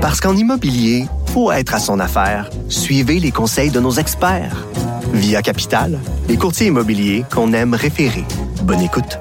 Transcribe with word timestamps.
Parce 0.00 0.18
qu'en 0.20 0.34
immobilier, 0.34 1.04
faut 1.34 1.52
être 1.52 1.74
à 1.74 1.78
son 1.78 2.00
affaire. 2.00 2.48
Suivez 2.70 3.20
les 3.20 3.30
conseils 3.30 3.70
de 3.70 3.80
nos 3.80 3.92
experts. 3.92 4.66
Via 5.12 5.42
Capital, 5.42 5.98
les 6.26 6.38
courtiers 6.38 6.68
immobiliers 6.68 7.24
qu'on 7.30 7.52
aime 7.52 7.74
référer. 7.74 8.24
Bonne 8.62 8.80
écoute. 8.80 9.18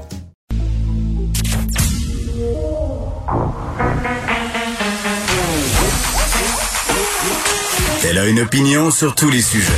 Elle 8.08 8.18
a 8.18 8.26
une 8.28 8.40
opinion 8.40 8.90
sur 8.90 9.16
tous 9.16 9.30
les 9.30 9.42
sujets. 9.42 9.72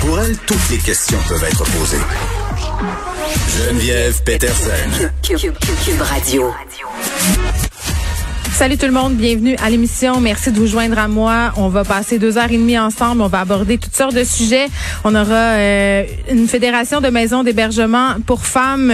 Pour 0.00 0.18
elle, 0.18 0.36
toutes 0.38 0.70
les 0.70 0.78
questions 0.78 1.18
peuvent 1.28 1.44
être 1.44 1.64
posées. 1.64 2.02
Geneviève 3.48 4.22
Peterson. 4.24 5.08
Cube 5.22 6.00
Radio. 6.00 6.52
Salut 8.54 8.78
tout 8.78 8.86
le 8.86 8.92
monde, 8.92 9.14
bienvenue 9.14 9.56
à 9.60 9.68
l'émission. 9.68 10.20
Merci 10.20 10.52
de 10.52 10.60
vous 10.60 10.68
joindre 10.68 10.96
à 10.96 11.08
moi. 11.08 11.52
On 11.56 11.68
va 11.68 11.82
passer 11.82 12.20
deux 12.20 12.38
heures 12.38 12.52
et 12.52 12.56
demie 12.56 12.78
ensemble. 12.78 13.20
On 13.20 13.26
va 13.26 13.40
aborder 13.40 13.78
toutes 13.78 13.96
sortes 13.96 14.14
de 14.14 14.22
sujets. 14.22 14.68
On 15.02 15.12
aura 15.12 15.56
euh, 15.56 16.04
une 16.30 16.46
fédération 16.46 17.00
de 17.00 17.08
maisons 17.08 17.42
d'hébergement 17.42 18.14
pour 18.24 18.46
femmes. 18.46 18.92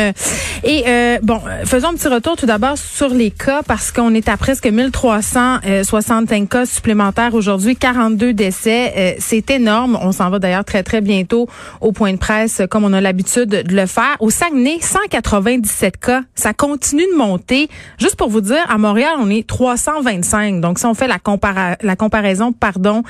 Et 0.65 0.85
euh, 0.87 1.19
bon, 1.23 1.41
faisons 1.67 1.89
un 1.89 1.95
petit 1.95 2.09
retour 2.09 2.37
tout 2.37 2.47
d'abord 2.47 2.79
sur 2.79 3.11
les 3.11 3.31
cas 3.31 3.61
parce 3.63 3.93
qu'on 3.93 4.15
est 4.15 4.31
à 4.31 4.39
presque 4.39 4.67
1365 4.67 6.49
cas 6.49 6.65
supplémentaires 6.65 7.35
aujourd'hui, 7.35 7.77
42 7.77 8.33
décès. 8.33 8.95
Euh, 8.97 9.13
c'est 9.19 9.51
énorme. 9.51 9.99
On 10.01 10.13
s'en 10.13 10.31
va 10.31 10.39
d'ailleurs 10.39 10.65
très 10.65 10.83
très 10.83 11.03
bientôt 11.03 11.51
au 11.83 11.93
point 11.93 12.15
de 12.15 12.19
presse 12.19 12.63
comme 12.71 12.85
on 12.85 12.95
a 12.95 13.01
l'habitude 13.03 13.51
de 13.51 13.77
le 13.77 13.85
faire. 13.85 14.17
Au 14.21 14.31
Saguenay, 14.31 14.79
197 14.81 15.99
cas. 15.99 16.23
Ça 16.35 16.55
continue 16.55 17.05
de 17.13 17.19
monter. 17.19 17.69
Juste 17.99 18.17
pour 18.17 18.31
vous 18.31 18.41
dire, 18.41 18.65
à 18.71 18.79
Montréal, 18.79 19.13
on 19.19 19.29
est 19.29 19.50
325. 19.51 20.61
Donc, 20.61 20.79
si 20.79 20.87
on 20.87 20.95
fait 20.95 21.09
la, 21.09 21.19
comparaison, 21.19 22.53
pardon, 22.53 23.03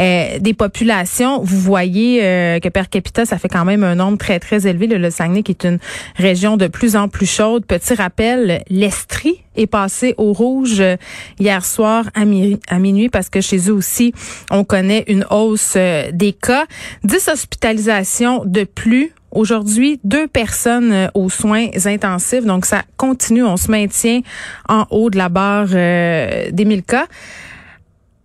euh, 0.00 0.38
des 0.38 0.54
populations, 0.54 1.42
vous 1.42 1.58
voyez 1.58 2.24
euh, 2.24 2.60
que 2.60 2.70
per 2.70 2.84
capita, 2.90 3.26
ça 3.26 3.36
fait 3.36 3.50
quand 3.50 3.66
même 3.66 3.84
un 3.84 3.94
nombre 3.94 4.16
très, 4.16 4.40
très 4.40 4.66
élevé. 4.66 4.86
Le, 4.86 5.10
Saguenay, 5.10 5.42
qui 5.42 5.52
est 5.52 5.64
une 5.64 5.78
région 6.16 6.56
de 6.56 6.66
plus 6.66 6.96
en 6.96 7.08
plus 7.08 7.30
chaude. 7.30 7.66
Petit 7.66 7.92
rappel, 7.92 8.62
l'Estrie 8.70 9.42
est 9.54 9.66
passé 9.66 10.14
au 10.16 10.32
rouge 10.32 10.80
euh, 10.80 10.96
hier 11.38 11.62
soir 11.62 12.06
à, 12.14 12.22
à, 12.22 12.78
minuit 12.78 13.10
parce 13.10 13.28
que 13.28 13.42
chez 13.42 13.68
eux 13.68 13.74
aussi, 13.74 14.14
on 14.50 14.64
connaît 14.64 15.04
une 15.08 15.26
hausse 15.28 15.76
des 15.76 16.32
cas. 16.32 16.64
10 17.04 17.28
hospitalisations 17.28 18.44
de 18.46 18.64
plus 18.64 19.12
Aujourd'hui, 19.32 19.98
deux 20.04 20.28
personnes 20.28 20.92
euh, 20.92 21.08
aux 21.14 21.30
soins 21.30 21.68
intensifs. 21.86 22.44
Donc, 22.44 22.66
ça 22.66 22.82
continue. 22.98 23.42
On 23.42 23.56
se 23.56 23.70
maintient 23.70 24.20
en 24.68 24.84
haut 24.90 25.08
de 25.08 25.16
la 25.16 25.30
barre 25.30 25.68
euh, 25.72 26.50
des 26.52 26.66
1000 26.66 26.82
cas. 26.82 27.06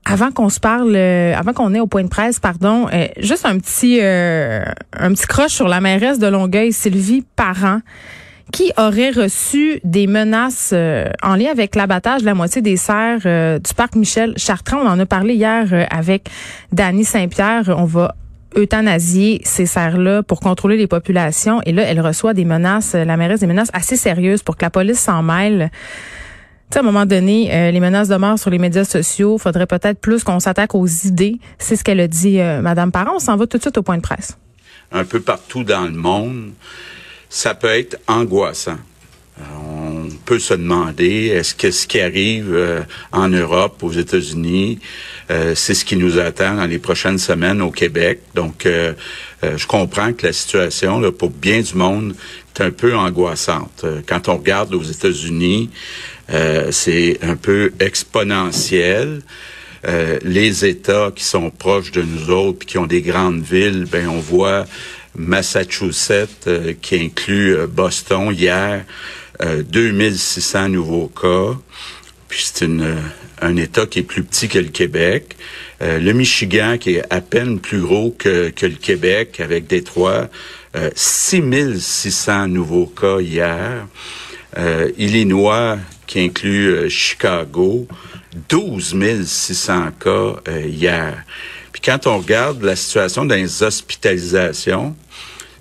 Avant 0.05 0.31
qu'on 0.31 0.49
se 0.49 0.59
parle, 0.59 0.93
euh, 0.95 1.33
avant 1.33 1.53
qu'on 1.53 1.73
ait 1.73 1.79
au 1.79 1.87
point 1.87 2.03
de 2.03 2.09
presse, 2.09 2.39
pardon, 2.39 2.87
juste 3.17 3.45
un 3.45 3.57
petit 3.57 3.99
un 3.99 5.13
petit 5.13 5.27
croche 5.27 5.51
sur 5.51 5.67
la 5.67 5.81
mairesse 5.81 6.17
de 6.17 6.27
Longueuil, 6.27 6.71
Sylvie 6.71 7.25
Parent, 7.35 7.79
qui 8.53 8.71
aurait 8.77 9.11
reçu 9.11 9.81
des 9.83 10.07
menaces 10.07 10.73
en 11.23 11.35
lien 11.35 11.51
avec 11.51 11.75
l'abattage 11.75 12.21
de 12.21 12.25
la 12.25 12.35
moitié 12.35 12.61
des 12.61 12.77
serres 12.77 13.59
du 13.59 13.73
parc 13.75 13.95
Michel 13.95 14.33
Chartrand. 14.37 14.77
On 14.77 14.87
en 14.87 14.99
a 14.99 15.05
parlé 15.05 15.33
hier 15.33 15.87
avec 15.89 16.29
Dany 16.71 17.03
Saint-Pierre. 17.03 17.63
On 17.77 17.83
va 17.83 18.15
euthanasier 18.57 19.41
ces 19.43 19.65
serres-là 19.65 20.23
pour 20.23 20.39
contrôler 20.39 20.77
les 20.77 20.87
populations. 20.87 21.61
Et 21.65 21.71
là, 21.71 21.83
elle 21.83 22.01
reçoit 22.01 22.33
des 22.33 22.45
menaces, 22.45 22.93
la 22.93 23.17
mairesse 23.17 23.39
des 23.39 23.47
menaces 23.47 23.69
assez 23.73 23.95
sérieuses 23.95 24.43
pour 24.43 24.57
que 24.57 24.65
la 24.65 24.69
police 24.69 24.99
s'en 24.99 25.23
mêle. 25.23 25.69
Tu 26.69 26.73
sais, 26.73 26.79
à 26.79 26.81
un 26.81 26.85
moment 26.85 27.05
donné, 27.05 27.49
euh, 27.53 27.71
les 27.71 27.79
menaces 27.79 28.09
de 28.09 28.17
mort 28.17 28.37
sur 28.37 28.49
les 28.49 28.57
médias 28.57 28.83
sociaux, 28.83 29.37
faudrait 29.37 29.67
peut-être 29.67 30.01
plus 30.01 30.25
qu'on 30.25 30.41
s'attaque 30.41 30.75
aux 30.75 30.85
idées. 30.85 31.39
C'est 31.59 31.77
ce 31.77 31.83
qu'elle 31.83 32.01
a 32.01 32.09
dit, 32.09 32.41
euh, 32.41 32.61
Madame 32.61 32.91
Parent. 32.91 33.13
On 33.15 33.19
s'en 33.19 33.37
va 33.37 33.47
tout 33.47 33.55
de 33.55 33.61
suite 33.61 33.77
au 33.77 33.83
point 33.83 33.95
de 33.95 34.01
presse. 34.01 34.37
Un 34.91 35.05
peu 35.05 35.21
partout 35.21 35.63
dans 35.63 35.85
le 35.85 35.91
monde, 35.91 36.51
ça 37.29 37.53
peut 37.53 37.69
être 37.69 37.97
angoissant. 38.07 38.75
Euh, 39.39 39.43
peut 40.27 40.39
se 40.39 40.53
demander, 40.53 41.27
est-ce 41.27 41.55
que 41.55 41.71
ce 41.71 41.87
qui 41.87 42.01
arrive 42.01 42.53
euh, 42.53 42.81
en 43.13 43.29
Europe, 43.29 43.81
aux 43.81 43.93
États-Unis, 43.93 44.77
euh, 45.31 45.55
c'est 45.55 45.73
ce 45.73 45.85
qui 45.85 45.95
nous 45.95 46.19
attend 46.19 46.55
dans 46.55 46.65
les 46.65 46.79
prochaines 46.79 47.17
semaines 47.17 47.61
au 47.61 47.71
Québec. 47.71 48.19
Donc, 48.35 48.67
je 48.67 49.67
comprends 49.67 50.11
que 50.13 50.27
la 50.27 50.33
situation, 50.33 50.99
là, 50.99 51.11
pour 51.11 51.29
bien 51.29 51.61
du 51.61 51.75
monde, 51.75 52.13
est 52.53 52.61
un 52.61 52.71
peu 52.71 52.93
angoissante. 52.95 53.85
Quand 54.05 54.27
on 54.27 54.37
regarde 54.37 54.73
aux 54.73 54.83
États-Unis, 54.83 55.69
c'est 56.71 57.19
un 57.21 57.35
peu 57.35 57.71
exponentiel. 57.79 59.21
les 60.23 60.65
États 60.65 61.11
qui 61.15 61.23
sont 61.23 61.51
proches 61.51 61.91
de 61.91 62.01
nous 62.01 62.31
autres, 62.31 62.59
puis 62.59 62.67
qui 62.67 62.77
ont 62.77 62.87
des 62.87 63.01
grandes 63.01 63.43
villes, 63.43 63.85
ben 63.89 64.09
on 64.09 64.19
voit 64.19 64.65
Massachusetts, 65.15 66.49
qui 66.81 66.95
inclut 66.95 67.67
Boston 67.67 68.33
hier, 68.33 68.83
2600 69.39 70.59
euh, 70.59 70.67
nouveaux 70.67 71.07
cas. 71.07 71.57
Puis 72.27 72.49
c'est 72.53 72.65
euh, 72.65 72.95
un 73.41 73.55
État 73.55 73.85
qui 73.85 73.99
est 73.99 74.03
plus 74.03 74.23
petit 74.23 74.47
que 74.47 74.59
le 74.59 74.69
Québec. 74.69 75.37
Euh, 75.81 75.99
le 75.99 76.13
Michigan, 76.13 76.77
qui 76.79 76.95
est 76.95 77.03
à 77.09 77.21
peine 77.21 77.59
plus 77.59 77.81
gros 77.81 78.11
que, 78.11 78.49
que 78.49 78.65
le 78.65 78.75
Québec, 78.75 79.39
avec 79.39 79.67
Détroit, 79.67 80.27
euh, 80.75 80.89
6600 80.95 82.47
nouveaux 82.49 82.87
cas 82.87 83.19
hier. 83.19 83.87
Illinois, 84.97 85.77
qui 86.07 86.19
inclut 86.21 86.89
Chicago, 86.89 87.87
12 88.49 88.95
600 89.23 89.91
cas 89.99 90.37
hier. 90.65 91.23
Puis 91.71 91.81
quand 91.85 92.07
on 92.07 92.17
regarde 92.17 92.63
la 92.63 92.75
situation 92.75 93.25
dans 93.25 93.35
les 93.35 93.61
hospitalisations, 93.61 94.95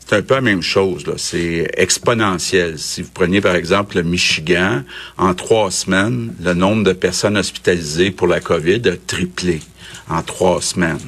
c'est 0.06 0.17
un 0.17 0.22
peu 0.22 0.34
la 0.34 0.41
même 0.41 0.62
chose. 0.62 1.05
C'est 1.17 1.69
exponentiel. 1.77 2.78
Si 2.78 3.03
vous 3.03 3.11
preniez 3.11 3.41
par 3.41 3.56
exemple 3.56 3.97
le 3.97 4.05
Michigan, 4.05 4.83
en 5.19 5.34
trois 5.34 5.71
semaines, 5.71 6.33
le 6.41 6.55
nombre 6.55 6.84
de 6.84 6.93
personnes 6.93 7.37
hospitalisées 7.37 8.12
pour 8.12 8.28
la 8.28 8.41
COVID 8.41 8.83
a 8.89 8.97
triplé 9.06 9.61
en 10.09 10.22
trois 10.22 10.62
semaines. 10.62 11.00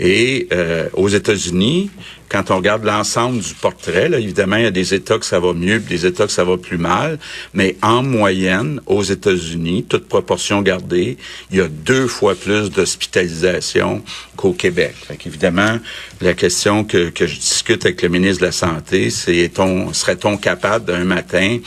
Et 0.00 0.48
euh, 0.52 0.88
aux 0.94 1.08
États-Unis, 1.08 1.90
quand 2.34 2.50
on 2.50 2.56
regarde 2.56 2.82
l'ensemble 2.82 3.38
du 3.38 3.54
portrait, 3.54 4.10
évidemment, 4.12 4.56
il 4.56 4.64
y 4.64 4.66
a 4.66 4.72
des 4.72 4.92
États 4.92 5.20
que 5.20 5.24
ça 5.24 5.38
va 5.38 5.52
mieux, 5.52 5.78
des 5.78 6.04
États 6.04 6.26
que 6.26 6.32
ça 6.32 6.42
va 6.42 6.56
plus 6.56 6.78
mal, 6.78 7.20
mais 7.52 7.76
en 7.80 8.02
moyenne, 8.02 8.80
aux 8.86 9.04
États-Unis, 9.04 9.84
toute 9.88 10.08
proportion 10.08 10.60
gardée, 10.60 11.16
il 11.52 11.58
y 11.58 11.60
a 11.60 11.68
deux 11.68 12.08
fois 12.08 12.34
plus 12.34 12.72
d'hospitalisation 12.72 14.02
qu'au 14.34 14.52
Québec. 14.52 14.96
Fait 15.06 15.16
évidemment, 15.24 15.78
la 16.20 16.34
question 16.34 16.82
que, 16.82 17.10
que 17.10 17.28
je 17.28 17.38
discute 17.38 17.84
avec 17.84 18.02
le 18.02 18.08
ministre 18.08 18.40
de 18.40 18.46
la 18.46 18.52
Santé, 18.52 19.10
c'est 19.10 19.52
serait-on 19.92 20.36
capable 20.36 20.86
d'un 20.86 21.04
matin 21.04 21.58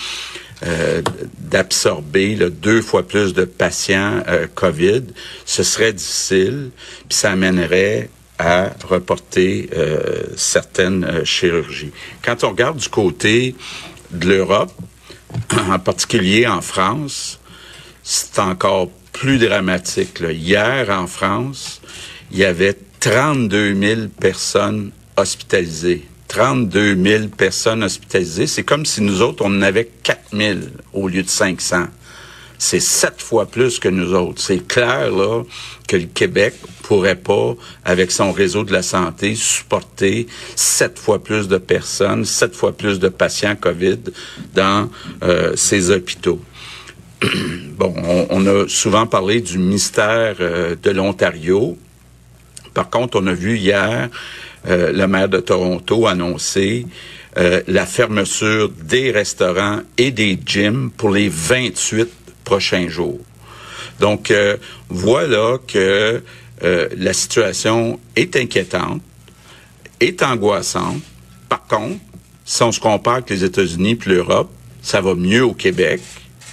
euh, 0.66 1.02
d'absorber 1.40 2.36
deux 2.36 2.82
fois 2.82 3.08
plus 3.08 3.34
de 3.34 3.46
patients 3.46 4.22
euh, 4.28 4.48
COVID, 4.54 5.04
ce 5.46 5.64
serait 5.64 5.94
difficile, 5.94 6.72
puis 7.08 7.18
ça 7.18 7.32
amènerait 7.32 8.10
à 8.40 8.70
reporter 8.88 9.70
euh, 9.76 10.24
certaines 10.36 11.04
euh, 11.04 11.26
chirurgies. 11.26 11.92
Quand 12.24 12.44
on 12.44 12.50
regarde 12.50 12.78
du 12.78 12.90
côté 12.90 13.56
de 14.12 14.28
l'Europe, 14.28 14.74
en 15.70 15.80
particulier 15.80 16.48
en 16.48 16.62
France, 16.62 17.40
c'est 18.04 18.40
encore 18.40 18.90
plus 19.12 19.40
dramatique. 19.40 20.22
Hier, 20.30 20.90
en 20.90 21.08
France, 21.08 21.82
il 22.32 22.38
y 22.38 22.46
avait 22.46 22.78
32 23.00 23.76
000 23.76 24.02
personnes 24.20 24.92
hospitalisées. 25.18 26.06
32 26.28 26.96
000 27.02 27.28
personnes 27.30 27.84
hospitalisées. 27.84 28.48
C'est 28.48 28.64
comme 28.64 28.86
si 28.86 29.02
nous 29.02 29.22
autres, 29.22 29.44
on 29.46 29.58
en 29.58 29.62
avait 29.62 29.90
4 30.04 30.20
000 30.34 30.60
au 30.94 31.08
lieu 31.08 31.24
de 31.24 31.30
500 31.30 31.88
c'est 32.58 32.80
sept 32.80 33.22
fois 33.22 33.46
plus 33.46 33.80
que 33.80 33.88
nous 33.88 34.14
autres. 34.14 34.42
C'est 34.42 34.68
clair, 34.68 35.12
là, 35.12 35.44
que 35.88 35.98
le 35.98 36.06
Québec 36.06 36.54
pourrait 36.84 37.16
pas, 37.16 37.56
avec 37.86 38.12
son 38.12 38.32
réseau 38.32 38.64
de 38.64 38.72
la 38.72 38.82
santé, 38.82 39.36
supporter 39.36 40.28
sept 40.56 40.98
fois 40.98 41.24
plus 41.24 41.48
de 41.48 41.58
personnes, 41.58 42.26
sept 42.26 42.56
fois 42.56 42.72
plus 42.72 43.00
de 43.00 43.10
patients 43.10 43.56
COVID 43.56 44.00
dans 44.54 44.90
euh, 45.24 45.56
ses 45.56 45.92
hôpitaux. 45.92 46.42
bon, 47.78 47.94
on, 48.30 48.46
a 48.46 48.68
souvent 48.68 49.08
parlé 49.08 49.42
du 49.42 49.58
mystère 49.58 50.38
euh, 50.40 50.76
de 50.82 50.92
l'Ontario. 50.92 51.78
Par 52.74 52.90
contre, 52.90 53.20
on 53.20 53.28
a 53.28 53.34
vu 53.34 53.58
hier 53.58 54.10
euh, 54.68 54.92
le 54.92 55.08
maire 55.08 55.30
de 55.30 55.40
Toronto 55.40 56.08
annoncer 56.08 56.86
la 57.68 57.86
fermeture 57.86 58.68
des 58.70 59.12
restaurants 59.12 59.82
et 60.00 60.10
des 60.10 60.40
gyms 60.44 60.90
pour 60.90 61.12
les 61.12 61.30
28 61.30 62.27
prochains 62.48 62.88
jours. 62.88 63.20
Donc, 64.00 64.32
euh, 64.32 64.56
voilà 64.88 65.58
que 65.68 66.24
euh, 66.64 66.90
la 66.96 67.14
situation 67.14 68.00
est 68.16 68.38
inquiétante, 68.38 69.02
est 70.00 70.24
angoissante. 70.24 71.02
Par 71.50 71.68
contre, 71.68 72.00
si 72.46 72.64
on 72.64 72.72
se 72.72 72.80
compare 72.80 73.16
avec 73.16 73.30
les 73.30 73.44
États-Unis 73.44 73.96
puis 73.96 74.12
l'Europe, 74.12 74.50
ça 74.82 75.02
va 75.02 75.14
mieux 75.14 75.44
au 75.44 75.54
Québec. 75.54 76.00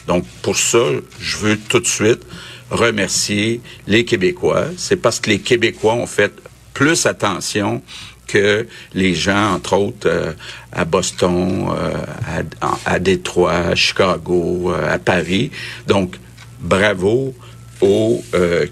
Donc, 0.08 0.24
pour 0.42 0.56
ça, 0.56 0.84
je 1.20 1.36
veux 1.36 1.56
tout 1.56 1.78
de 1.78 1.86
suite 1.86 2.22
remercier 2.70 3.60
les 3.86 4.04
Québécois. 4.04 4.66
C'est 4.76 4.96
parce 4.96 5.20
que 5.20 5.30
les 5.30 5.38
Québécois 5.38 5.94
ont 5.94 6.08
fait 6.08 6.32
plus 6.72 7.06
attention 7.06 7.82
que 8.26 8.66
les 8.94 9.14
gens, 9.14 9.54
entre 9.54 9.76
autres, 9.76 10.08
euh, 10.08 10.32
à 10.72 10.84
Boston, 10.84 11.68
euh, 11.70 12.42
à, 12.84 12.98
Détroit, 12.98 13.52
à 13.52 13.74
Chicago, 13.74 14.72
euh, 14.72 14.94
à 14.94 14.98
Paris. 14.98 15.50
Donc, 15.86 16.16
bravo 16.60 17.34
aux 17.80 18.24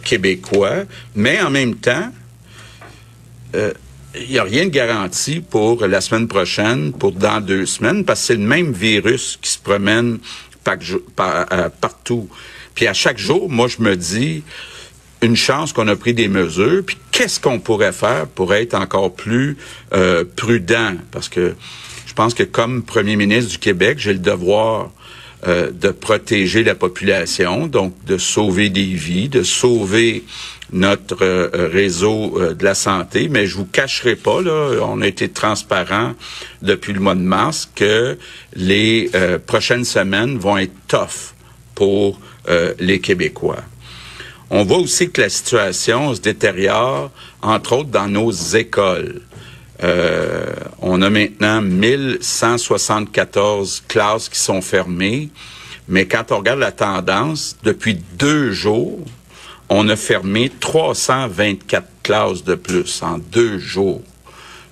Québécois. 0.02 0.84
Mais 1.14 1.42
en 1.42 1.50
même 1.50 1.74
temps, 1.74 2.10
il 3.52 4.28
n'y 4.30 4.38
a 4.38 4.44
rien 4.44 4.64
de 4.64 4.70
garanti 4.70 5.40
pour 5.40 5.86
la 5.86 6.00
semaine 6.00 6.28
prochaine, 6.28 6.92
pour 6.92 7.12
dans 7.12 7.40
deux 7.40 7.66
semaines, 7.66 8.04
parce 8.04 8.20
que 8.20 8.26
c'est 8.28 8.36
le 8.36 8.46
même 8.46 8.72
virus 8.72 9.38
qui 9.42 9.50
se 9.50 9.58
promène 9.58 10.18
partout. 11.80 12.28
Puis 12.74 12.86
à 12.86 12.94
chaque 12.94 13.18
jour, 13.18 13.50
moi, 13.50 13.68
je 13.68 13.82
me 13.82 13.96
dis, 13.96 14.42
une 15.20 15.36
chance 15.36 15.72
qu'on 15.72 15.88
a 15.88 15.96
pris 15.96 16.14
des 16.14 16.28
mesures, 16.28 16.82
puis 16.84 16.96
qu'est-ce 17.12 17.38
qu'on 17.38 17.60
pourrait 17.60 17.92
faire 17.92 18.26
pour 18.26 18.54
être 18.54 18.74
encore 18.74 19.14
plus 19.14 19.56
euh, 19.92 20.24
prudent? 20.36 20.94
Parce 21.12 21.28
que 21.28 21.54
je 22.06 22.14
pense 22.14 22.34
que 22.34 22.42
comme 22.42 22.82
premier 22.82 23.14
ministre 23.14 23.52
du 23.52 23.58
Québec, 23.58 23.98
j'ai 24.00 24.14
le 24.14 24.18
devoir 24.18 24.90
euh, 25.46 25.70
de 25.70 25.90
protéger 25.90 26.64
la 26.64 26.74
population, 26.74 27.66
donc 27.66 27.94
de 28.04 28.18
sauver 28.18 28.70
des 28.70 28.84
vies, 28.84 29.28
de 29.28 29.42
sauver 29.42 30.24
notre 30.72 31.22
euh, 31.22 31.68
réseau 31.70 32.38
de 32.54 32.64
la 32.64 32.74
santé, 32.74 33.28
mais 33.28 33.46
je 33.46 33.56
vous 33.56 33.66
cacherai 33.66 34.16
pas 34.16 34.40
là, 34.40 34.78
on 34.82 35.02
a 35.02 35.06
été 35.06 35.28
transparent 35.28 36.14
depuis 36.62 36.94
le 36.94 37.00
mois 37.00 37.14
de 37.14 37.20
mars 37.20 37.70
que 37.74 38.16
les 38.56 39.10
prochaines 39.46 39.84
semaines 39.84 40.38
vont 40.38 40.56
être 40.56 40.72
tough 40.88 41.34
pour 41.74 42.18
les 42.78 43.00
Québécois. 43.00 43.62
On 44.54 44.64
voit 44.64 44.80
aussi 44.80 45.10
que 45.10 45.22
la 45.22 45.30
situation 45.30 46.14
se 46.14 46.20
détériore, 46.20 47.10
entre 47.40 47.72
autres 47.72 47.88
dans 47.88 48.06
nos 48.06 48.30
écoles. 48.30 49.22
Euh, 49.82 50.52
on 50.78 51.00
a 51.00 51.08
maintenant 51.08 51.62
1174 51.62 53.84
classes 53.88 54.28
qui 54.28 54.38
sont 54.38 54.60
fermées, 54.60 55.30
mais 55.88 56.04
quand 56.04 56.32
on 56.32 56.36
regarde 56.36 56.58
la 56.58 56.70
tendance, 56.70 57.56
depuis 57.62 57.96
deux 58.18 58.52
jours, 58.52 59.00
on 59.70 59.88
a 59.88 59.96
fermé 59.96 60.52
324 60.60 61.86
classes 62.02 62.44
de 62.44 62.54
plus 62.54 63.02
en 63.02 63.16
deux 63.16 63.58
jours. 63.58 64.02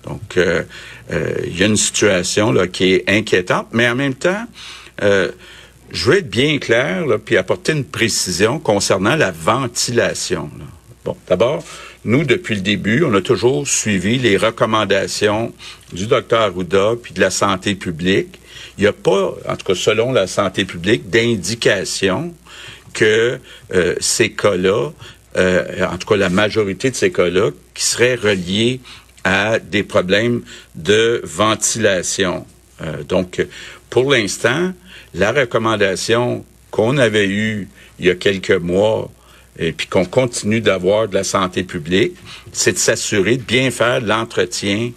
Donc, 0.04 0.36
euh, 0.36 0.62
euh, 1.10 1.36
il 1.46 1.58
y 1.58 1.62
a 1.62 1.66
une 1.66 1.78
situation 1.78 2.52
là, 2.52 2.66
qui 2.66 2.92
est 2.92 3.08
inquiétante, 3.08 3.68
mais 3.72 3.88
en 3.88 3.94
même 3.94 4.12
temps, 4.12 4.44
je 5.92 6.10
veux 6.10 6.18
être 6.18 6.30
bien 6.30 6.58
clair, 6.58 7.06
là, 7.06 7.18
puis 7.18 7.36
apporter 7.36 7.72
une 7.72 7.84
précision 7.84 8.58
concernant 8.58 9.16
la 9.16 9.30
ventilation. 9.30 10.50
Bon, 11.04 11.16
d'abord, 11.28 11.64
nous, 12.04 12.24
depuis 12.24 12.54
le 12.54 12.60
début, 12.60 13.04
on 13.04 13.12
a 13.14 13.20
toujours 13.20 13.66
suivi 13.66 14.18
les 14.18 14.36
recommandations 14.36 15.52
du 15.92 16.06
docteur 16.06 16.40
Arruda 16.40 16.92
puis 17.02 17.12
de 17.12 17.20
la 17.20 17.30
santé 17.30 17.74
publique. 17.74 18.40
Il 18.78 18.82
n'y 18.82 18.86
a 18.86 18.92
pas, 18.92 19.34
en 19.48 19.56
tout 19.56 19.66
cas 19.66 19.74
selon 19.74 20.12
la 20.12 20.26
santé 20.26 20.64
publique, 20.64 21.10
d'indication 21.10 22.34
que 22.94 23.38
euh, 23.74 23.94
ces 24.00 24.30
cas-là, 24.32 24.90
euh, 25.36 25.86
en 25.86 25.98
tout 25.98 26.08
cas 26.08 26.16
la 26.16 26.30
majorité 26.30 26.90
de 26.90 26.96
ces 26.96 27.12
cas-là, 27.12 27.50
qui 27.74 27.84
seraient 27.84 28.14
reliés 28.14 28.80
à 29.24 29.58
des 29.58 29.82
problèmes 29.82 30.42
de 30.74 31.20
ventilation. 31.24 32.46
Euh, 32.82 33.02
donc, 33.02 33.46
pour 33.90 34.10
l'instant, 34.10 34.72
la 35.14 35.32
recommandation 35.32 36.44
qu'on 36.70 36.98
avait 36.98 37.28
eue 37.28 37.68
il 37.98 38.06
y 38.06 38.10
a 38.10 38.14
quelques 38.14 38.50
mois 38.50 39.10
et 39.58 39.72
puis 39.72 39.86
qu'on 39.86 40.04
continue 40.04 40.60
d'avoir 40.60 41.08
de 41.08 41.14
la 41.14 41.24
santé 41.24 41.64
publique, 41.64 42.14
c'est 42.52 42.72
de 42.72 42.78
s'assurer 42.78 43.36
de 43.36 43.42
bien 43.42 43.70
faire 43.70 44.00
l'entretien 44.00 44.92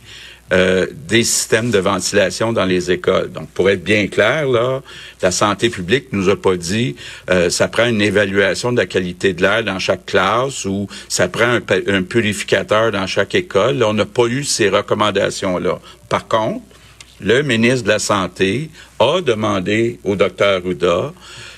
euh, 0.54 0.86
des 1.08 1.24
systèmes 1.24 1.72
de 1.72 1.80
ventilation 1.80 2.54
dans 2.54 2.66
les 2.66 2.92
écoles. 2.92 3.32
Donc, 3.32 3.50
pour 3.50 3.70
être 3.70 3.84
bien 3.84 4.08
clair, 4.08 4.48
là, 4.48 4.82
la 5.22 5.32
santé 5.32 5.70
publique 5.70 6.10
nous 6.12 6.30
a 6.30 6.36
pas 6.36 6.56
dit 6.58 6.96
euh, 7.32 7.50
ça 7.50 7.68
prend 7.68 7.88
une 7.88 8.02
évaluation 8.02 8.72
de 8.72 8.78
la 8.78 8.86
qualité 8.86 9.34
de 9.34 9.42
l'air 9.42 9.64
dans 9.64 9.80
chaque 9.80 10.06
classe 10.06 10.66
ou 10.66 10.88
ça 11.10 11.28
prend 11.28 11.60
un, 11.88 12.04
purificateur 12.04 12.92
dans 12.92 13.08
chaque 13.08 13.34
école. 13.34 13.78
Là, 13.78 13.88
on 13.88 13.94
n'a 13.94 14.06
pas 14.06 14.28
eu 14.28 14.44
ces 14.44 14.70
recommandations-là. 14.70 15.80
Par 16.08 16.28
contre, 16.28 16.64
le 17.24 17.42
ministre 17.42 17.84
de 17.84 17.90
la 17.90 18.00
Santé 18.00 18.70
a 19.00 19.22
demandé 19.22 20.00
au 20.04 20.16
docteur 20.16 20.62
Ruda 20.64 21.14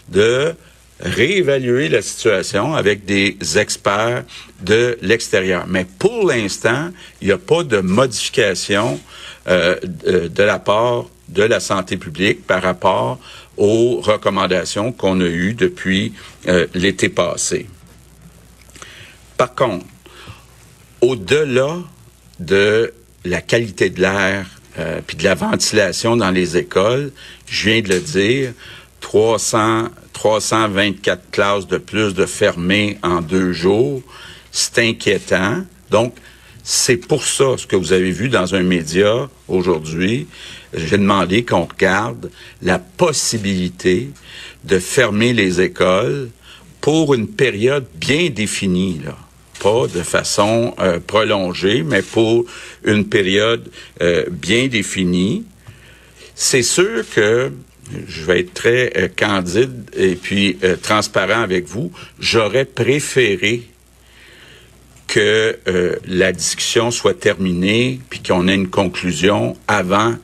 de 0.10 0.54
réévaluer 1.00 1.90
la 1.90 2.02
situation 2.02 2.74
avec 2.74 3.04
des 3.06 3.38
experts 3.58 4.24
de 4.62 4.98
l'extérieur. 5.02 5.66
Mais 5.68 5.86
pour 5.86 6.28
l'instant, 6.28 6.90
il 7.22 7.28
n'y 7.28 7.34
a 7.34 7.38
pas 7.38 7.64
de 7.64 7.80
modification 7.80 9.00
euh, 9.48 9.76
de, 9.84 10.44
la 10.44 10.60
part 10.60 11.06
de 11.28 11.44
la 11.44 11.60
santé 11.60 11.98
publique 11.98 12.46
par 12.48 12.62
rapport 12.62 13.20
aux 13.58 14.00
recommandations 14.02 14.92
qu'on 14.92 15.20
a 15.20 15.26
eues 15.26 15.54
depuis 15.54 16.14
euh, 16.48 16.68
l'été 16.74 17.10
passé. 17.10 17.68
Par 19.38 19.54
contre, 19.54 19.86
au-delà 21.02 21.80
de 22.40 22.94
la 23.26 23.42
qualité 23.42 23.90
de 23.90 24.02
l'air 24.02 24.46
euh, 24.78 25.00
puis 25.06 25.18
de 25.18 25.24
la 25.24 25.36
ventilation 25.36 26.18
dans 26.18 26.32
les 26.32 26.58
écoles, 26.58 27.12
je 27.48 27.70
viens 27.70 27.82
de 27.82 27.90
le 27.90 28.00
dire, 28.00 28.54
300, 29.02 29.90
324 30.14 31.32
classes 31.32 31.68
de 31.68 31.78
plus 31.78 32.14
de 32.14 32.26
fermées 32.26 32.98
en 33.04 33.22
deux 33.22 33.54
jours, 33.54 34.02
c'est 34.52 34.80
inquiétant. 34.80 35.64
Donc, 35.92 36.16
c'est 36.64 36.98
pour 36.98 37.24
ça, 37.24 37.58
ce 37.58 37.68
que 37.68 37.76
vous 37.76 37.94
avez 37.94 38.10
vu 38.10 38.28
dans 38.28 38.56
un 38.56 38.64
média 38.64 39.30
aujourd'hui, 39.48 40.28
j'ai 40.74 40.98
demandé 40.98 41.46
qu'on 41.46 41.66
regarde 41.66 42.32
la 42.62 42.80
possibilité 42.80 44.10
de 44.64 44.80
fermer 44.80 45.32
les 45.34 45.62
écoles 45.62 46.30
pour 46.82 47.14
une 47.14 47.28
période 47.28 47.86
bien 47.96 48.30
définie. 48.30 49.02
Pas 49.60 49.88
de 49.88 50.02
façon 50.04 50.74
euh, 50.80 51.00
prolongée, 51.00 51.84
mais 51.84 52.02
pour 52.02 52.46
une 52.84 53.08
période 53.08 53.70
euh, 54.02 54.26
bien 54.30 54.68
définie. 54.68 55.44
C'est 56.36 56.64
sûr 56.64 57.04
que 57.14 57.52
je 58.08 58.24
vais 58.24 58.42
être 58.42 58.54
très 58.54 58.92
euh, 58.98 59.08
candide 59.08 59.90
et 59.96 60.16
puis 60.16 60.58
transparent 60.82 61.42
avec 61.42 61.66
vous. 61.68 61.92
J'aurais 62.20 62.66
préféré 62.66 63.64
que 65.08 65.58
la 66.08 66.32
discussion 66.32 66.90
soit 66.90 67.18
terminée 67.18 68.00
puis 68.10 68.22
qu'on 68.22 68.48
ait 68.48 68.56
une 68.56 68.70
conclusion 68.70 69.56
avant 69.68 70.16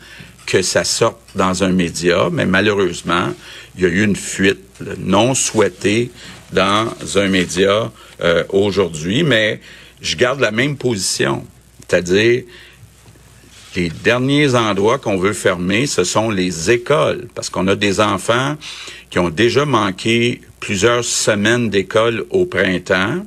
que 0.47 0.61
ça 0.63 0.83
sorte 0.83 1.19
dans 1.35 1.63
un 1.63 1.69
média, 1.69 2.29
mais 2.31 2.45
malheureusement, 2.45 3.29
il 3.77 3.83
y 3.83 3.85
a 3.85 3.89
eu 3.89 4.03
une 4.03 4.15
fuite 4.15 4.81
non 4.97 5.33
souhaitée 5.33 6.11
dans 6.51 6.87
un 7.15 7.27
média 7.27 7.91
euh, 8.21 8.43
aujourd'hui, 8.49 9.23
mais 9.23 9.59
je 10.01 10.15
garde 10.15 10.39
la 10.39 10.51
même 10.51 10.77
position, 10.77 11.45
c'est-à-dire 11.87 12.43
les 13.75 13.89
derniers 13.89 14.55
endroits 14.55 14.97
qu'on 14.97 15.17
veut 15.17 15.33
fermer, 15.33 15.85
ce 15.87 16.03
sont 16.03 16.29
les 16.29 16.71
écoles, 16.71 17.27
parce 17.33 17.49
qu'on 17.49 17.67
a 17.67 17.75
des 17.75 17.99
enfants 17.99 18.57
qui 19.09 19.19
ont 19.19 19.29
déjà 19.29 19.65
manqué 19.65 20.41
plusieurs 20.59 21.03
semaines 21.03 21.69
d'école 21.69 22.25
au 22.29 22.45
printemps. 22.45 23.25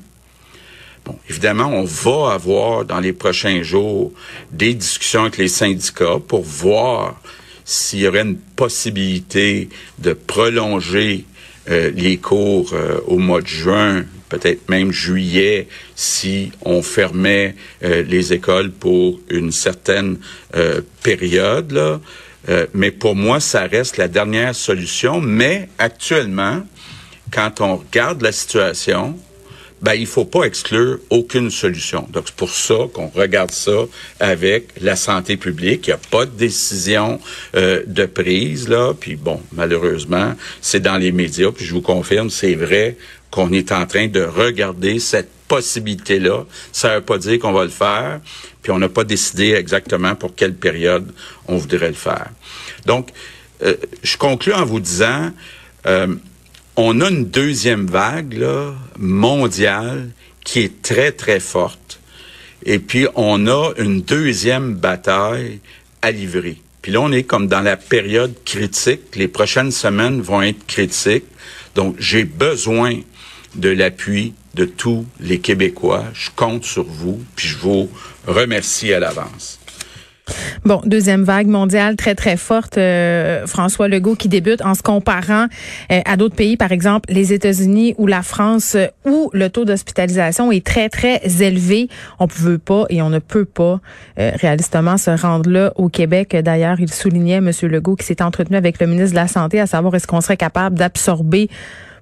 Bon, 1.04 1.18
évidemment, 1.28 1.66
on 1.66 1.84
va 1.84 2.32
avoir 2.32 2.84
dans 2.84 3.00
les 3.00 3.12
prochains 3.12 3.62
jours 3.62 4.12
des 4.50 4.74
discussions 4.74 5.22
avec 5.22 5.36
les 5.38 5.48
syndicats 5.48 6.18
pour 6.26 6.42
voir 6.42 7.20
s'il 7.64 8.00
y 8.00 8.08
aurait 8.08 8.22
une 8.22 8.36
possibilité 8.36 9.68
de 9.98 10.12
prolonger 10.12 11.24
euh, 11.70 11.90
les 11.94 12.18
cours 12.18 12.72
euh, 12.74 13.00
au 13.06 13.18
mois 13.18 13.40
de 13.40 13.46
juin, 13.46 14.04
peut-être 14.38 14.68
même 14.68 14.92
juillet, 14.92 15.68
si 15.94 16.52
on 16.62 16.82
fermait 16.82 17.54
euh, 17.82 18.02
les 18.02 18.32
écoles 18.32 18.70
pour 18.70 19.20
une 19.30 19.52
certaine 19.52 20.18
période. 21.02 21.72
Là. 21.72 22.00
mais 22.74 22.90
pour 22.90 23.16
moi, 23.16 23.40
ça 23.40 23.66
reste 23.66 23.96
la 23.96 24.06
dernière 24.06 24.54
solution. 24.54 25.20
Mais 25.20 25.68
actuellement, 25.78 26.62
quand 27.32 27.60
on 27.60 27.76
regarde 27.76 28.22
la 28.22 28.30
situation, 28.30 29.18
ben, 29.84 29.92
il 29.92 30.06
faut 30.06 30.24
pas 30.24 30.44
exclure 30.44 30.98
aucune 31.10 31.50
solution. 31.50 32.08
Donc, 32.10 32.24
c'est 32.28 32.36
pour 32.36 32.48
ça 32.48 32.74
qu'on 32.94 33.08
regarde 33.08 33.50
ça 33.50 33.84
avec 34.18 34.68
la 34.80 34.96
santé 34.96 35.36
publique. 35.36 35.86
Il 35.86 35.90
n'y 35.90 35.94
a 35.94 35.98
pas 36.10 36.24
de 36.24 36.30
décision 36.30 37.20
euh, 37.54 37.82
de 37.86 38.06
prise, 38.06 38.66
là. 38.66 38.94
Puis 38.98 39.16
bon, 39.16 39.42
malheureusement, 39.52 40.32
c'est 40.62 40.80
dans 40.80 40.96
les 40.96 41.12
médias. 41.12 41.52
Puis 41.52 41.66
je 41.66 41.74
vous 41.74 41.82
confirme, 41.82 42.30
c'est 42.30 42.54
vrai 42.54 42.96
qu'on 43.30 43.52
est 43.52 43.72
en 43.72 43.84
train 43.84 44.06
de 44.06 44.22
regarder 44.22 44.98
cette 45.00 45.28
possibilité-là. 45.48 46.46
Ça 46.72 46.88
ne 46.88 46.94
veut 46.94 47.02
pas 47.02 47.18
dire 47.18 47.38
qu'on 47.38 47.52
va 47.52 47.64
le 47.64 47.70
faire. 47.70 48.22
Puis 48.62 48.72
on 48.72 48.78
n'a 48.78 48.88
pas 48.88 49.04
décidé 49.04 49.52
exactement 49.52 50.14
pour 50.14 50.34
quelle 50.34 50.54
période 50.54 51.12
on 51.46 51.58
voudrait 51.58 51.88
le 51.88 51.92
faire. 51.92 52.30
Donc, 52.86 53.10
euh, 53.62 53.74
je 54.02 54.16
conclue 54.16 54.54
en 54.54 54.64
vous 54.64 54.80
disant... 54.80 55.30
Euh, 55.86 56.06
on 56.76 57.00
a 57.00 57.10
une 57.10 57.26
deuxième 57.26 57.86
vague 57.86 58.44
mondiale 58.98 60.10
qui 60.44 60.60
est 60.60 60.82
très, 60.82 61.12
très 61.12 61.40
forte. 61.40 62.00
Et 62.64 62.78
puis, 62.78 63.06
on 63.14 63.46
a 63.46 63.72
une 63.78 64.02
deuxième 64.02 64.74
bataille 64.74 65.60
à 66.02 66.10
livrer. 66.10 66.58
Puis 66.82 66.92
là, 66.92 67.00
on 67.00 67.12
est 67.12 67.22
comme 67.22 67.46
dans 67.46 67.60
la 67.60 67.76
période 67.76 68.34
critique. 68.44 69.16
Les 69.16 69.28
prochaines 69.28 69.70
semaines 69.70 70.20
vont 70.20 70.42
être 70.42 70.66
critiques. 70.66 71.24
Donc, 71.74 71.96
j'ai 71.98 72.24
besoin 72.24 73.00
de 73.54 73.68
l'appui 73.68 74.34
de 74.54 74.64
tous 74.64 75.06
les 75.20 75.38
Québécois. 75.38 76.04
Je 76.12 76.30
compte 76.34 76.64
sur 76.64 76.84
vous, 76.84 77.22
puis 77.36 77.48
je 77.48 77.56
vous 77.56 77.90
remercie 78.26 78.92
à 78.92 79.00
l'avance. 79.00 79.58
Bon, 80.64 80.80
deuxième 80.86 81.24
vague 81.24 81.46
mondiale 81.46 81.96
très, 81.96 82.14
très 82.14 82.38
forte. 82.38 82.78
Euh, 82.78 83.46
François 83.46 83.86
Legault 83.86 84.14
qui 84.14 84.28
débute 84.28 84.62
en 84.62 84.74
se 84.74 84.82
comparant 84.82 85.46
euh, 85.92 86.00
à 86.06 86.16
d'autres 86.16 86.36
pays, 86.36 86.56
par 86.56 86.72
exemple 86.72 87.12
les 87.12 87.34
États-Unis 87.34 87.94
ou 87.98 88.06
la 88.06 88.22
France, 88.22 88.74
euh, 88.74 88.86
où 89.04 89.28
le 89.34 89.50
taux 89.50 89.66
d'hospitalisation 89.66 90.50
est 90.50 90.64
très, 90.64 90.88
très 90.88 91.20
élevé. 91.42 91.88
On 92.18 92.24
ne 92.24 92.30
veut 92.32 92.56
pas 92.56 92.84
et 92.88 93.02
on 93.02 93.10
ne 93.10 93.18
peut 93.18 93.44
pas 93.44 93.80
réalistement 94.16 94.96
se 94.96 95.10
rendre 95.10 95.50
là 95.50 95.72
au 95.76 95.88
Québec. 95.88 96.34
D'ailleurs, 96.36 96.80
il 96.80 96.92
soulignait, 96.92 97.34
M. 97.34 97.50
Legault, 97.62 97.96
qui 97.96 98.06
s'est 98.06 98.22
entretenu 98.22 98.56
avec 98.56 98.80
le 98.80 98.86
ministre 98.86 99.10
de 99.10 99.16
la 99.16 99.28
Santé 99.28 99.60
à 99.60 99.66
savoir 99.66 99.94
est-ce 99.94 100.06
qu'on 100.06 100.20
serait 100.20 100.36
capable 100.36 100.78
d'absorber 100.78 101.48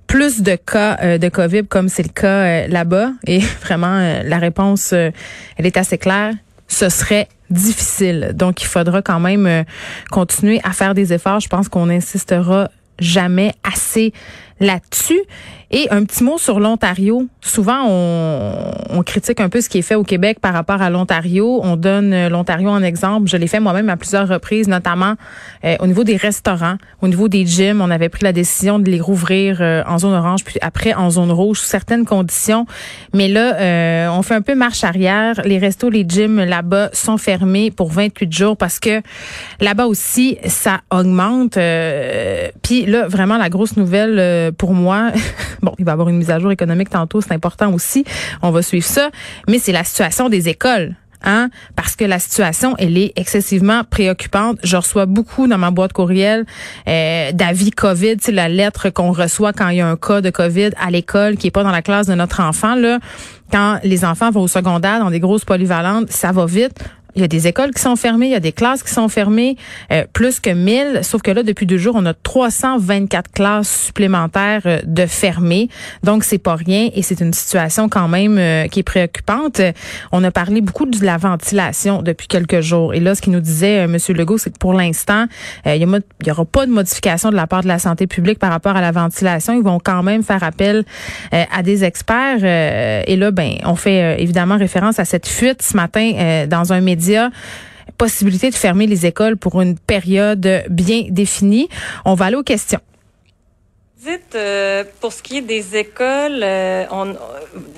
plus 0.07 0.43
de 0.43 0.57
cas 0.57 1.19
de 1.19 1.29
COVID 1.29 1.67
comme 1.67 1.89
c'est 1.89 2.03
le 2.03 2.13
cas 2.13 2.69
là-bas? 2.69 3.11
Et 3.27 3.39
vraiment, 3.63 4.21
la 4.25 4.39
réponse, 4.39 4.93
elle 4.93 5.13
est 5.59 5.77
assez 5.77 5.99
claire. 5.99 6.35
Ce 6.69 6.89
serait 6.89 7.29
difficile. 7.53 8.33
Donc, 8.35 8.63
il 8.63 8.67
faudra 8.67 9.03
quand 9.03 9.21
même 9.21 9.47
euh, 9.47 9.65
continuer 10.11 10.61
à 10.65 10.73
faire 10.73 10.95
des 10.95 11.13
efforts. 11.13 11.41
Je 11.41 11.49
pense 11.49 11.69
qu'on 11.69 11.89
insistera 11.89 12.69
jamais 12.99 13.53
assez 13.63 14.13
là-dessus. 14.63 15.21
Et 15.75 15.89
un 15.91 16.05
petit 16.05 16.23
mot 16.23 16.37
sur 16.37 16.61
l'Ontario. 16.61 17.27
Souvent, 17.41 17.87
on, 17.89 18.73
on, 18.91 19.03
critique 19.03 19.41
un 19.41 19.49
peu 19.49 19.63
ce 19.63 19.71
qui 19.71 19.79
est 19.79 19.83
fait 19.83 19.95
au 19.95 20.05
Québec 20.05 20.39
par 20.39 20.53
rapport 20.53 20.83
à 20.83 20.91
l'Ontario. 20.91 21.61
On 21.65 21.77
donne 21.77 22.13
euh, 22.13 22.29
l'Ontario 22.29 22.69
en 22.69 22.83
exemple. 22.83 23.27
Je 23.31 23.39
l'ai 23.39 23.47
fait 23.47 23.59
moi-même 23.59 23.89
à 23.89 23.97
plusieurs 23.97 24.29
reprises, 24.29 24.69
notamment 24.69 25.15
euh, 25.65 25.77
au 25.81 25.87
niveau 25.87 26.05
des 26.05 26.17
restaurants, 26.17 26.77
au 27.01 27.09
niveau 27.09 27.29
des 27.29 27.47
gyms. 27.47 27.81
On 27.81 27.91
avait 27.91 28.11
pris 28.11 28.23
la 28.23 28.35
décision 28.35 28.79
de 28.81 28.91
les 28.91 29.01
rouvrir 29.01 29.59
euh, 29.63 29.83
en 29.87 29.97
zone 29.97 30.13
orange, 30.13 30.45
puis 30.45 30.59
après 30.61 30.93
en 30.93 31.09
zone 31.09 31.33
rouge, 31.33 31.61
sous 31.61 31.69
certaines 31.69 32.05
conditions. 32.05 32.67
Mais 33.15 33.29
là, 33.29 34.13
on 34.13 34.21
fait 34.21 34.35
un 34.35 34.43
peu 34.43 34.55
marche 34.55 34.85
arrière. 34.85 35.41
Les 35.47 35.57
restos, 35.57 35.89
les 35.89 36.05
gyms 36.07 36.45
là-bas 36.45 36.91
sont 36.93 37.17
fermés 37.17 37.71
pour 37.71 37.91
28 37.91 38.31
jours 38.31 38.57
parce 38.59 38.79
que 38.79 39.01
là-bas 39.61 39.87
aussi, 39.87 40.37
ça 40.45 40.81
augmente. 40.91 41.55
puis 42.63 42.85
là, 42.85 43.09
vraiment, 43.09 43.39
la 43.39 43.49
grosse 43.49 43.79
nouvelle 43.79 44.52
pour 44.57 44.75
moi, 44.75 45.11
Bon, 45.63 45.75
il 45.79 45.85
va 45.85 45.93
y 45.93 45.95
avoir 45.95 46.09
une 46.09 46.17
mise 46.17 46.31
à 46.31 46.39
jour 46.39 46.51
économique 46.51 46.91
tantôt, 46.91 47.21
c'est 47.21 47.33
important 47.33 47.73
aussi. 47.73 48.05
On 48.43 48.51
va 48.51 48.63
suivre 48.63 48.85
ça. 48.85 49.11
Mais 49.49 49.59
c'est 49.59 49.73
la 49.73 49.85
situation 49.85 50.29
des 50.29 50.49
écoles. 50.49 50.97
Hein? 51.25 51.51
Parce 51.77 51.95
que 51.95 52.05
la 52.05 52.19
situation, 52.19 52.75
elle 52.79 52.99
est 52.99 53.13
excessivement 53.15 53.85
préoccupante. 53.85 54.59
Je 54.65 54.77
reçois 54.77 55.07
beaucoup 55.07 55.47
dans 55.47 55.59
ma 55.59 55.71
boîte 55.71 55.93
courriel 55.93 56.45
euh, 56.89 57.31
d'avis 57.31 57.71
COVID, 57.71 58.17
c'est 58.21 58.33
la 58.33 58.49
lettre 58.49 58.91
qu'on 58.91 59.13
reçoit 59.13 59.53
quand 59.53 59.69
il 59.69 59.77
y 59.77 59.81
a 59.81 59.87
un 59.87 59.95
cas 59.95 60.21
de 60.21 60.31
COVID 60.31 60.71
à 60.81 60.91
l'école 60.91 61.37
qui 61.37 61.47
est 61.47 61.53
pas 61.53 61.63
dans 61.63 61.71
la 61.71 61.83
classe 61.83 62.09
de 62.09 62.15
notre 62.15 62.41
enfant. 62.41 62.75
Là, 62.75 62.99
quand 63.53 63.79
les 63.85 64.05
enfants 64.05 64.33
vont 64.33 64.43
au 64.43 64.49
secondaire 64.49 64.99
dans 64.99 65.11
des 65.11 65.21
grosses 65.21 65.45
polyvalentes, 65.45 66.11
ça 66.11 66.33
va 66.33 66.45
vite. 66.45 66.83
Il 67.15 67.21
y 67.21 67.25
a 67.25 67.29
des 67.29 67.47
écoles 67.47 67.73
qui 67.73 67.83
sont 67.83 67.97
fermées, 67.97 68.27
il 68.27 68.33
y 68.33 68.37
a 68.37 68.41
des 68.41 68.53
classes 68.53 68.83
qui 68.83 68.93
sont 68.93 69.09
fermées, 69.09 69.57
euh, 69.93 70.05
plus 70.13 70.41
que 70.41 70.49
1000. 70.49 71.01
Sauf 71.03 71.21
que 71.21 71.31
là, 71.31 71.43
depuis 71.43 71.67
deux 71.67 71.77
jours, 71.77 71.95
on 71.97 72.07
a 72.07 72.15
324 72.15 73.31
classes 73.33 73.85
supplémentaires 73.87 74.63
euh, 74.65 74.81
de 74.85 75.05
fermées. 75.05 75.69
Donc, 76.03 76.25
c'est 76.25 76.39
pas 76.39 76.55
rien 76.55 76.89
et 76.95 77.03
c'est 77.03 77.21
une 77.21 77.35
situation 77.35 77.91
quand 77.91 78.09
même 78.09 78.39
euh, 78.39 78.67
qui 78.67 78.81
est 78.81 78.85
préoccupante. 78.85 79.61
On 80.11 80.25
a 80.25 80.31
parlé 80.31 80.63
beaucoup 80.63 80.87
de 80.87 81.05
la 81.05 81.19
ventilation 81.19 82.01
depuis 82.03 82.29
quelques 82.29 82.61
jours. 82.61 82.95
Et 82.95 83.01
là, 83.01 83.15
ce 83.15 83.21
qu'il 83.21 83.33
nous 83.35 83.41
disait 83.41 83.77
M. 83.77 83.99
Legault, 84.09 84.39
c'est 84.39 84.51
que 84.51 84.59
pour 84.59 84.73
l'instant, 84.73 85.27
il 85.67 85.77
y, 85.77 86.31
aura 86.31 86.45
pas 86.45 86.67
de 86.67 86.71
modification 86.71 87.31
de 87.31 87.37
la 87.37 87.47
part 87.47 87.63
de 87.63 87.69
la 87.69 87.79
santé 87.79 88.07
publique 88.07 88.39
par 88.39 88.51
rapport 88.51 88.77
à 88.77 88.81
la 88.81 88.91
ventilation. 88.91 89.53
Ils 89.53 89.63
vont 89.63 89.81
quand 89.81 90.03
même 90.03 90.23
faire 90.23 90.43
appel 90.43 90.85
à 91.31 91.63
des 91.63 91.85
experts. 91.85 92.45
et 92.45 93.17
là, 93.17 93.31
ben, 93.31 93.55
on 93.65 93.75
fait 93.75 94.21
évidemment 94.21 94.57
référence 94.57 94.99
à 94.99 95.05
cette 95.05 95.27
fuite 95.27 95.63
ce 95.63 95.77
matin 95.77 96.47
dans 96.49 96.73
un 96.73 96.81
média 96.81 97.02
possibilité 97.99 98.51
de 98.51 98.55
fermer 98.55 98.87
les 98.87 99.07
écoles 99.07 99.37
pour 99.37 99.61
une 99.61 99.79
période 99.79 100.65
bien 100.69 101.07
définie. 101.09 101.69
On 102.05 102.15
va 102.15 102.27
aller 102.27 102.37
aux 102.37 102.43
questions. 102.43 102.81
Dites, 104.05 104.35
euh, 104.35 104.83
pour 105.01 105.13
ce 105.13 105.23
qui 105.23 105.39
est 105.39 105.43
des 105.43 105.77
écoles, 105.77 106.41
euh, 106.43 106.85
on, 106.91 107.15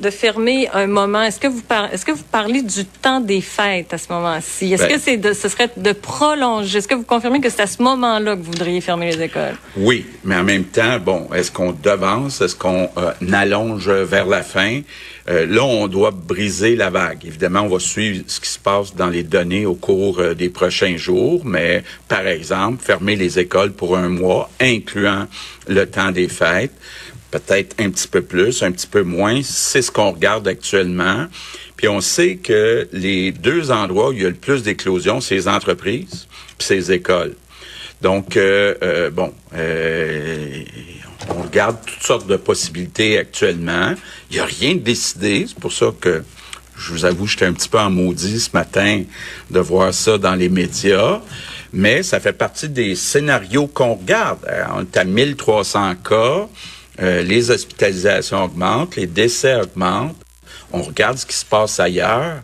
de 0.00 0.10
fermer 0.10 0.70
un 0.72 0.86
moment, 0.86 1.22
est-ce 1.22 1.38
que 1.38 1.48
vous 1.48 1.62
est-ce 1.92 2.06
que 2.06 2.12
vous 2.12 2.24
parlez 2.32 2.62
du 2.62 2.86
temps 2.86 3.20
des 3.20 3.42
fêtes 3.42 3.92
à 3.92 3.98
ce 3.98 4.10
moment-ci? 4.10 4.72
Est-ce 4.72 4.86
que 4.86 4.98
c'est 4.98 5.18
de, 5.18 5.34
ce 5.34 5.50
serait 5.50 5.68
de 5.76 5.92
prolonger? 5.92 6.78
Est-ce 6.78 6.88
que 6.88 6.94
vous 6.94 7.02
confirmez 7.02 7.42
que 7.42 7.50
c'est 7.50 7.60
à 7.60 7.66
ce 7.66 7.82
moment-là 7.82 8.36
que 8.36 8.40
vous 8.40 8.52
voudriez 8.52 8.80
fermer 8.80 9.10
les 9.10 9.20
écoles? 9.20 9.56
Oui, 9.76 10.06
mais 10.24 10.36
en 10.36 10.44
même 10.44 10.64
temps, 10.64 10.98
bon, 10.98 11.28
est-ce 11.34 11.52
qu'on 11.52 11.72
devance? 11.72 12.40
Est-ce 12.40 12.56
qu'on 12.56 12.88
euh, 12.96 13.12
allonge 13.30 13.90
vers 13.90 14.24
la 14.24 14.42
fin? 14.42 14.80
Là, 15.26 15.64
on 15.64 15.88
doit 15.88 16.10
briser 16.10 16.76
la 16.76 16.90
vague. 16.90 17.24
Évidemment, 17.24 17.62
on 17.62 17.68
va 17.68 17.78
suivre 17.78 18.24
ce 18.26 18.40
qui 18.40 18.48
se 18.48 18.58
passe 18.58 18.94
dans 18.94 19.08
les 19.08 19.22
données 19.22 19.64
au 19.64 19.74
cours 19.74 20.22
des 20.34 20.50
prochains 20.50 20.98
jours, 20.98 21.46
mais 21.46 21.82
par 22.08 22.26
exemple, 22.26 22.84
fermer 22.84 23.16
les 23.16 23.38
écoles 23.38 23.72
pour 23.72 23.96
un 23.96 24.10
mois, 24.10 24.50
incluant 24.60 25.26
le 25.66 25.86
temps 25.86 26.10
des 26.10 26.28
fêtes, 26.28 26.74
peut-être 27.30 27.74
un 27.80 27.90
petit 27.90 28.06
peu 28.06 28.22
plus, 28.22 28.62
un 28.62 28.70
petit 28.70 28.86
peu 28.86 29.02
moins. 29.02 29.40
C'est 29.42 29.82
ce 29.82 29.90
qu'on 29.90 30.12
regarde 30.12 30.46
actuellement. 30.46 31.26
Puis 31.76 31.88
on 31.88 32.00
sait 32.00 32.36
que 32.36 32.88
les 32.92 33.32
deux 33.32 33.70
endroits 33.70 34.10
où 34.10 34.12
il 34.12 34.22
y 34.22 34.26
a 34.26 34.28
le 34.28 34.34
plus 34.34 34.62
d'éclosions, 34.62 35.20
c'est 35.20 35.34
les 35.34 35.48
entreprises 35.48 36.28
puis 36.58 36.76
les 36.76 36.92
écoles. 36.92 37.34
Donc, 38.00 38.36
euh, 38.36 38.74
euh, 38.82 39.10
bon, 39.10 39.32
euh, 39.56 40.62
on 41.28 41.42
regarde 41.42 41.76
toutes 41.84 42.02
sortes 42.02 42.26
de 42.26 42.36
possibilités 42.36 43.18
actuellement. 43.18 43.94
Il 44.30 44.34
n'y 44.34 44.40
a 44.40 44.44
rien 44.44 44.74
de 44.74 44.80
décidé. 44.80 45.46
C'est 45.48 45.58
pour 45.58 45.72
ça 45.72 45.86
que 46.00 46.22
je 46.76 46.92
vous 46.92 47.04
avoue, 47.04 47.26
j'étais 47.26 47.46
un 47.46 47.52
petit 47.52 47.68
peu 47.68 47.78
en 47.78 47.90
maudit 47.90 48.40
ce 48.40 48.50
matin 48.52 49.04
de 49.50 49.60
voir 49.60 49.94
ça 49.94 50.18
dans 50.18 50.34
les 50.34 50.48
médias 50.48 51.20
mais 51.74 52.04
ça 52.04 52.20
fait 52.20 52.32
partie 52.32 52.68
des 52.68 52.94
scénarios 52.94 53.66
qu'on 53.66 53.94
regarde. 53.94 54.38
Euh, 54.48 54.64
on 54.76 54.82
est 54.82 54.96
à 54.96 55.04
1300 55.04 55.96
cas, 55.96 56.48
euh, 57.02 57.22
les 57.22 57.50
hospitalisations 57.50 58.44
augmentent, 58.44 58.94
les 58.96 59.08
décès 59.08 59.56
augmentent, 59.60 60.16
on 60.72 60.82
regarde 60.82 61.18
ce 61.18 61.26
qui 61.26 61.34
se 61.34 61.44
passe 61.44 61.80
ailleurs. 61.80 62.42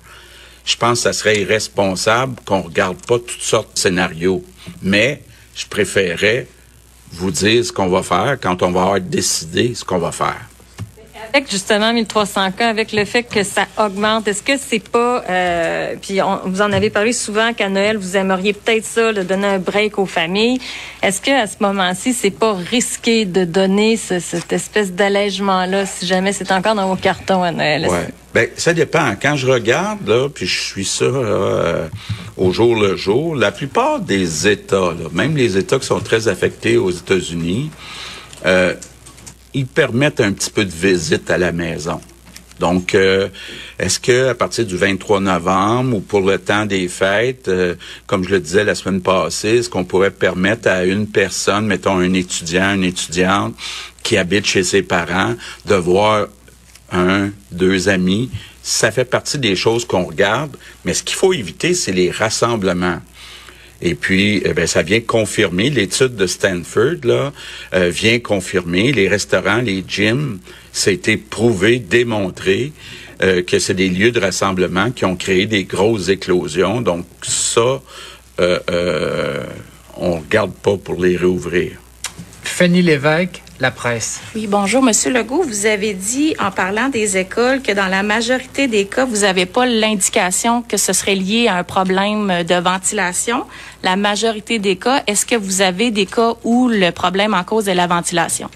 Je 0.64 0.76
pense 0.76 0.98
que 0.98 1.02
ça 1.04 1.12
serait 1.12 1.40
irresponsable 1.40 2.34
qu'on 2.44 2.62
regarde 2.62 2.96
pas 3.06 3.18
toutes 3.18 3.40
sortes 3.40 3.74
de 3.74 3.78
scénarios. 3.78 4.44
Mais 4.82 5.22
je 5.54 5.66
préférerais 5.66 6.46
vous 7.12 7.30
dire 7.30 7.64
ce 7.64 7.72
qu'on 7.72 7.88
va 7.88 8.02
faire 8.02 8.38
quand 8.40 8.62
on 8.62 8.70
va 8.70 8.82
avoir 8.82 9.00
décidé 9.00 9.74
ce 9.74 9.84
qu'on 9.84 9.98
va 9.98 10.12
faire 10.12 10.49
avec 11.32 11.50
justement 11.50 11.92
1300 11.92 12.52
cas, 12.52 12.68
avec 12.68 12.92
le 12.92 13.04
fait 13.04 13.22
que 13.22 13.42
ça 13.42 13.66
augmente, 13.78 14.26
est-ce 14.28 14.42
que 14.42 14.52
c'est 14.58 14.86
pas, 14.86 15.22
euh, 15.28 15.94
puis 16.00 16.20
on, 16.22 16.40
vous 16.44 16.60
en 16.62 16.72
avez 16.72 16.90
parlé 16.90 17.12
souvent 17.12 17.52
qu'à 17.52 17.68
Noël, 17.68 17.96
vous 17.96 18.16
aimeriez 18.16 18.52
peut-être 18.52 18.84
ça, 18.84 19.12
de 19.12 19.22
donner 19.22 19.46
un 19.46 19.58
break 19.58 19.98
aux 19.98 20.06
familles. 20.06 20.60
Est-ce 21.02 21.20
que 21.20 21.30
à 21.30 21.46
ce 21.46 21.56
moment-ci, 21.60 22.12
c'est 22.12 22.30
pas 22.30 22.54
risqué 22.54 23.24
de 23.24 23.44
donner 23.44 23.96
cette 23.96 24.52
espèce 24.52 24.92
d'allègement-là, 24.92 25.86
si 25.86 26.06
jamais 26.06 26.32
c'est 26.32 26.50
encore 26.52 26.74
dans 26.74 26.88
vos 26.88 26.96
cartons 26.96 27.42
à 27.42 27.52
Noël? 27.52 27.86
Ouais. 27.88 28.08
Ben, 28.32 28.48
ça 28.56 28.72
dépend. 28.72 29.14
Quand 29.20 29.36
je 29.36 29.48
regarde, 29.48 30.06
là, 30.06 30.28
puis 30.28 30.46
je 30.46 30.60
suis 30.60 30.84
ça 30.84 31.04
euh, 31.04 31.88
au 32.36 32.52
jour 32.52 32.76
le 32.76 32.96
jour, 32.96 33.34
la 33.34 33.50
plupart 33.50 34.00
des 34.00 34.46
États, 34.46 34.92
même 35.12 35.36
les 35.36 35.56
États 35.56 35.78
qui 35.78 35.86
sont 35.86 36.00
très 36.00 36.28
affectés 36.28 36.76
aux 36.76 36.90
États-Unis, 36.90 37.70
euh, 38.46 38.74
ils 39.54 39.66
permettent 39.66 40.20
un 40.20 40.32
petit 40.32 40.50
peu 40.50 40.64
de 40.64 40.70
visite 40.70 41.30
à 41.30 41.38
la 41.38 41.52
maison. 41.52 42.00
Donc, 42.60 42.94
euh, 42.94 43.28
est-ce 43.78 43.98
que 43.98 44.28
à 44.28 44.34
partir 44.34 44.66
du 44.66 44.76
23 44.76 45.20
novembre 45.20 45.96
ou 45.96 46.00
pour 46.00 46.20
le 46.20 46.38
temps 46.38 46.66
des 46.66 46.88
fêtes, 46.88 47.48
euh, 47.48 47.74
comme 48.06 48.22
je 48.22 48.28
le 48.28 48.40
disais 48.40 48.64
la 48.64 48.74
semaine 48.74 49.00
passée, 49.00 49.56
est-ce 49.56 49.70
qu'on 49.70 49.84
pourrait 49.84 50.10
permettre 50.10 50.68
à 50.68 50.84
une 50.84 51.06
personne, 51.06 51.66
mettons 51.66 51.96
un 51.96 52.12
étudiant, 52.12 52.74
une 52.74 52.84
étudiante 52.84 53.54
qui 54.02 54.18
habite 54.18 54.46
chez 54.46 54.62
ses 54.62 54.82
parents, 54.82 55.34
de 55.64 55.74
voir 55.74 56.26
un, 56.92 57.30
deux 57.50 57.88
amis? 57.88 58.30
Ça 58.62 58.90
fait 58.90 59.06
partie 59.06 59.38
des 59.38 59.56
choses 59.56 59.86
qu'on 59.86 60.04
regarde, 60.04 60.54
mais 60.84 60.92
ce 60.92 61.02
qu'il 61.02 61.16
faut 61.16 61.32
éviter, 61.32 61.72
c'est 61.72 61.92
les 61.92 62.10
rassemblements. 62.10 63.00
Et 63.82 63.94
puis, 63.94 64.42
eh 64.44 64.52
ben, 64.52 64.66
ça 64.66 64.82
vient 64.82 65.00
confirmer, 65.00 65.70
l'étude 65.70 66.16
de 66.16 66.26
Stanford 66.26 67.04
là, 67.04 67.32
euh, 67.74 67.88
vient 67.88 68.18
confirmer, 68.18 68.92
les 68.92 69.08
restaurants, 69.08 69.58
les 69.58 69.82
gyms, 69.86 70.38
été 70.86 71.16
prouvé, 71.16 71.78
démontré 71.78 72.72
euh, 73.22 73.42
que 73.42 73.58
c'est 73.58 73.74
des 73.74 73.88
lieux 73.88 74.12
de 74.12 74.20
rassemblement 74.20 74.90
qui 74.90 75.04
ont 75.04 75.16
créé 75.16 75.46
des 75.46 75.64
grosses 75.64 76.08
éclosions. 76.08 76.80
Donc 76.80 77.04
ça, 77.22 77.82
euh, 78.40 78.58
euh, 78.70 79.44
on 79.96 80.16
ne 80.16 80.20
regarde 80.20 80.54
pas 80.54 80.76
pour 80.76 81.02
les 81.02 81.16
réouvrir. 81.16 81.72
Fanny 82.42 82.80
Lévesque, 82.80 83.42
la 83.60 83.70
presse. 83.70 84.20
Oui, 84.34 84.46
bonjour, 84.46 84.82
Monsieur 84.82 85.12
Legault. 85.12 85.42
Vous 85.42 85.66
avez 85.66 85.92
dit, 85.92 86.34
en 86.38 86.50
parlant 86.50 86.88
des 86.88 87.18
écoles, 87.18 87.62
que 87.62 87.72
dans 87.72 87.86
la 87.86 88.02
majorité 88.02 88.66
des 88.66 88.86
cas, 88.86 89.04
vous 89.04 89.18
n'avez 89.18 89.46
pas 89.46 89.66
l'indication 89.66 90.62
que 90.62 90.76
ce 90.76 90.92
serait 90.92 91.14
lié 91.14 91.48
à 91.48 91.56
un 91.56 91.64
problème 91.64 92.42
de 92.42 92.54
ventilation. 92.54 93.44
La 93.82 93.96
majorité 93.96 94.58
des 94.58 94.76
cas, 94.76 95.02
est-ce 95.06 95.26
que 95.26 95.36
vous 95.36 95.60
avez 95.60 95.90
des 95.90 96.06
cas 96.06 96.34
où 96.44 96.68
le 96.68 96.90
problème 96.90 97.34
en 97.34 97.44
cause 97.44 97.68
est 97.68 97.74
la 97.74 97.86
ventilation? 97.86 98.48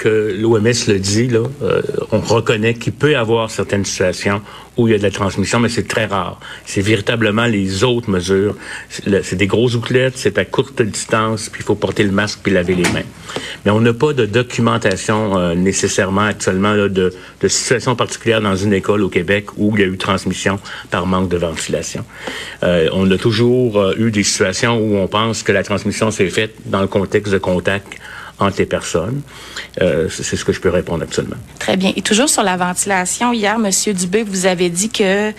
Que 0.00 0.34
l'OMS 0.40 0.64
le 0.88 0.98
dit, 0.98 1.28
là, 1.28 1.42
euh, 1.62 1.82
on 2.10 2.20
reconnaît 2.20 2.74
qu'il 2.74 2.94
peut 2.94 3.12
y 3.12 3.14
avoir 3.14 3.50
certaines 3.50 3.84
situations 3.84 4.40
où 4.78 4.88
il 4.88 4.92
y 4.92 4.94
a 4.94 4.98
de 4.98 5.02
la 5.02 5.10
transmission, 5.10 5.60
mais 5.60 5.68
c'est 5.68 5.86
très 5.86 6.06
rare. 6.06 6.40
C'est 6.64 6.80
véritablement 6.80 7.44
les 7.44 7.84
autres 7.84 8.08
mesures. 8.08 8.56
C'est 8.88 9.36
des 9.36 9.46
grosses 9.46 9.74
outlets, 9.74 10.12
c'est 10.14 10.38
à 10.38 10.46
courte 10.46 10.80
distance, 10.80 11.50
puis 11.50 11.60
il 11.60 11.64
faut 11.64 11.74
porter 11.74 12.02
le 12.02 12.12
masque 12.12 12.40
puis 12.42 12.52
laver 12.52 12.74
les 12.74 12.90
mains. 12.90 13.04
Mais 13.64 13.70
on 13.70 13.80
n'a 13.80 13.92
pas 13.92 14.14
de 14.14 14.24
documentation 14.24 15.38
euh, 15.38 15.54
nécessairement 15.54 16.22
actuellement 16.22 16.72
là, 16.72 16.88
de, 16.88 17.12
de 17.40 17.48
situation 17.48 17.94
particulière 17.94 18.40
dans 18.40 18.56
une 18.56 18.72
école 18.72 19.02
au 19.02 19.10
Québec 19.10 19.46
où 19.58 19.76
il 19.76 19.80
y 19.80 19.84
a 19.84 19.86
eu 19.86 19.98
transmission 19.98 20.58
par 20.90 21.06
manque 21.06 21.28
de 21.28 21.36
ventilation. 21.36 22.04
Euh, 22.62 22.88
on 22.92 23.10
a 23.10 23.18
toujours 23.18 23.78
euh, 23.78 23.94
eu 23.98 24.10
des 24.10 24.22
situations 24.22 24.78
où 24.78 24.96
on 24.96 25.08
pense 25.08 25.42
que 25.42 25.52
la 25.52 25.62
transmission 25.62 26.10
s'est 26.10 26.30
faite 26.30 26.54
dans 26.66 26.80
le 26.80 26.88
contexte 26.88 27.32
de 27.32 27.38
contact 27.38 27.98
entre 28.40 28.58
les 28.58 28.66
personnes. 28.66 29.22
Euh, 29.80 30.08
c'est 30.10 30.36
ce 30.36 30.44
que 30.44 30.52
je 30.52 30.60
peux 30.60 30.70
répondre 30.70 31.02
actuellement. 31.02 31.36
Très 31.58 31.76
bien. 31.76 31.92
Et 31.96 32.02
toujours 32.02 32.28
sur 32.28 32.42
la 32.42 32.56
ventilation, 32.56 33.32
hier, 33.32 33.58
Monsieur 33.58 33.92
Dubé, 33.92 34.22
vous 34.22 34.46
avez 34.46 34.70
dit 34.70 34.88
que 34.88 35.30
euh, 35.30 35.32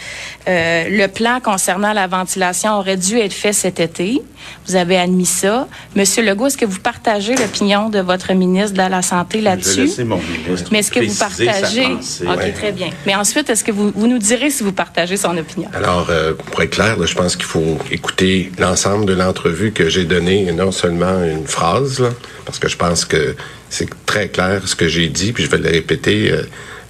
le 0.48 1.08
plan 1.08 1.39
concernant 1.39 1.93
la 1.93 2.08
ventilation 2.08 2.77
aurait 2.77 2.98
dû 2.98 3.17
être 3.17 3.34
fait 3.34 3.53
cet 3.53 3.79
été. 3.79 4.22
Vous 4.67 4.75
avez 4.75 4.98
admis 4.98 5.25
ça. 5.25 5.67
Monsieur 5.96 6.24
Legault, 6.24 6.48
est-ce 6.48 6.58
que 6.58 6.65
vous 6.65 6.79
partagez 6.79 7.36
l'opinion 7.36 7.89
de 7.89 8.00
votre 8.00 8.34
ministre 8.34 8.74
de 8.74 8.89
la 8.89 9.01
Santé 9.01 9.41
là-dessus? 9.41 9.91
Je 9.98 10.03
mon 10.03 10.17
ministre. 10.17 10.70
Mais 10.72 10.79
est-ce 10.79 10.91
que 10.91 11.00
vous 11.00 11.15
partagez? 11.15 11.86
OK, 11.86 12.53
très 12.53 12.72
bien. 12.72 12.89
Mais 13.05 13.15
ensuite, 13.15 13.50
est-ce 13.50 13.63
que 13.63 13.72
vous, 13.72 13.91
vous 13.93 14.08
nous 14.08 14.20
direz 14.20 14.50
si 14.50 14.63
vous 14.63 14.72
partagez 14.72 15.17
son 15.17 15.38
opinion? 15.38 15.70
Alors, 15.74 16.08
euh, 16.10 16.34
pour 16.34 16.62
être 16.62 16.72
clair, 16.72 16.98
là, 16.98 17.05
je 17.05 17.15
pense 17.15 17.36
qu'il 17.36 17.46
faut 17.46 17.77
écouter 17.91 18.51
l'ensemble 18.58 19.05
de 19.05 19.13
l'entrevue 19.13 19.72
que 19.72 19.89
j'ai 19.89 20.05
donnée, 20.05 20.48
et 20.48 20.51
non 20.51 20.72
seulement 20.72 21.24
une 21.24 21.48
phrase, 21.48 22.00
là, 22.00 22.10
parce 22.46 22.60
que 22.60 22.67
je 22.67 22.77
pense 22.77 22.90
que 23.05 23.36
c'est 23.69 23.89
très 24.05 24.27
clair 24.27 24.67
ce 24.67 24.75
que 24.75 24.88
j'ai 24.88 25.07
dit, 25.07 25.31
puis 25.31 25.45
je 25.45 25.50
vais 25.50 25.57
le 25.57 25.69
répéter 25.69 26.31
euh, 26.31 26.43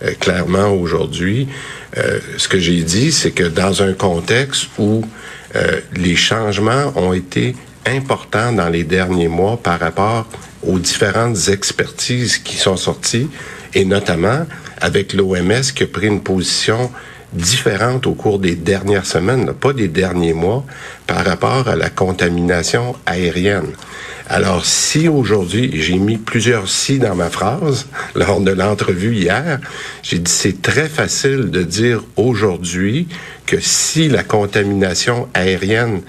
euh, 0.03 0.11
clairement 0.19 0.69
aujourd'hui. 0.69 1.47
Euh, 1.97 2.19
ce 2.37 2.47
que 2.47 2.59
j'ai 2.59 2.81
dit, 2.81 3.11
c'est 3.11 3.31
que 3.31 3.43
dans 3.43 3.83
un 3.83 3.93
contexte 3.93 4.67
où 4.77 5.03
les 5.97 6.15
changements 6.15 6.93
ont 6.95 7.11
été 7.11 7.57
importants 7.85 8.53
dans 8.53 8.69
les 8.69 8.85
derniers 8.85 9.27
mois 9.27 9.59
par 9.61 9.81
rapport 9.81 10.25
aux 10.63 10.79
différentes 10.79 11.49
expertises 11.49 12.37
qui 12.37 12.55
sont 12.55 12.77
sorties, 12.77 13.29
et 13.73 13.83
notamment 13.83 14.45
avec 14.79 15.11
l'OMS 15.11 15.61
qui 15.75 15.83
a 15.83 15.87
pris 15.87 16.07
une 16.07 16.21
position 16.21 16.89
différente 17.33 18.07
au 18.07 18.13
cours 18.13 18.39
des 18.39 18.55
dernières 18.55 19.05
semaines, 19.05 19.53
pas 19.53 19.73
des 19.73 19.87
derniers 19.87 20.33
mois, 20.33 20.65
par 21.05 21.25
rapport 21.25 21.67
à 21.67 21.75
la 21.75 21.89
contamination 21.89 22.95
aérienne. 23.05 23.73
Alors, 24.33 24.65
si 24.65 25.09
aujourd'hui, 25.09 25.71
j'ai 25.81 25.97
mis 25.97 26.15
plusieurs 26.15 26.69
si 26.69 26.99
dans 26.99 27.15
ma 27.15 27.29
phrase 27.29 27.87
lors 28.15 28.39
de 28.39 28.51
l'entrevue 28.51 29.13
hier, 29.13 29.59
j'ai 30.03 30.19
dit 30.19 30.31
c'est 30.31 30.61
très 30.61 30.87
facile 30.87 31.51
de 31.51 31.63
dire 31.63 32.01
aujourd'hui 32.15 33.09
que 33.45 33.59
si 33.59 34.07
la 34.07 34.23
contamination 34.23 35.27
aérienne 35.33 35.99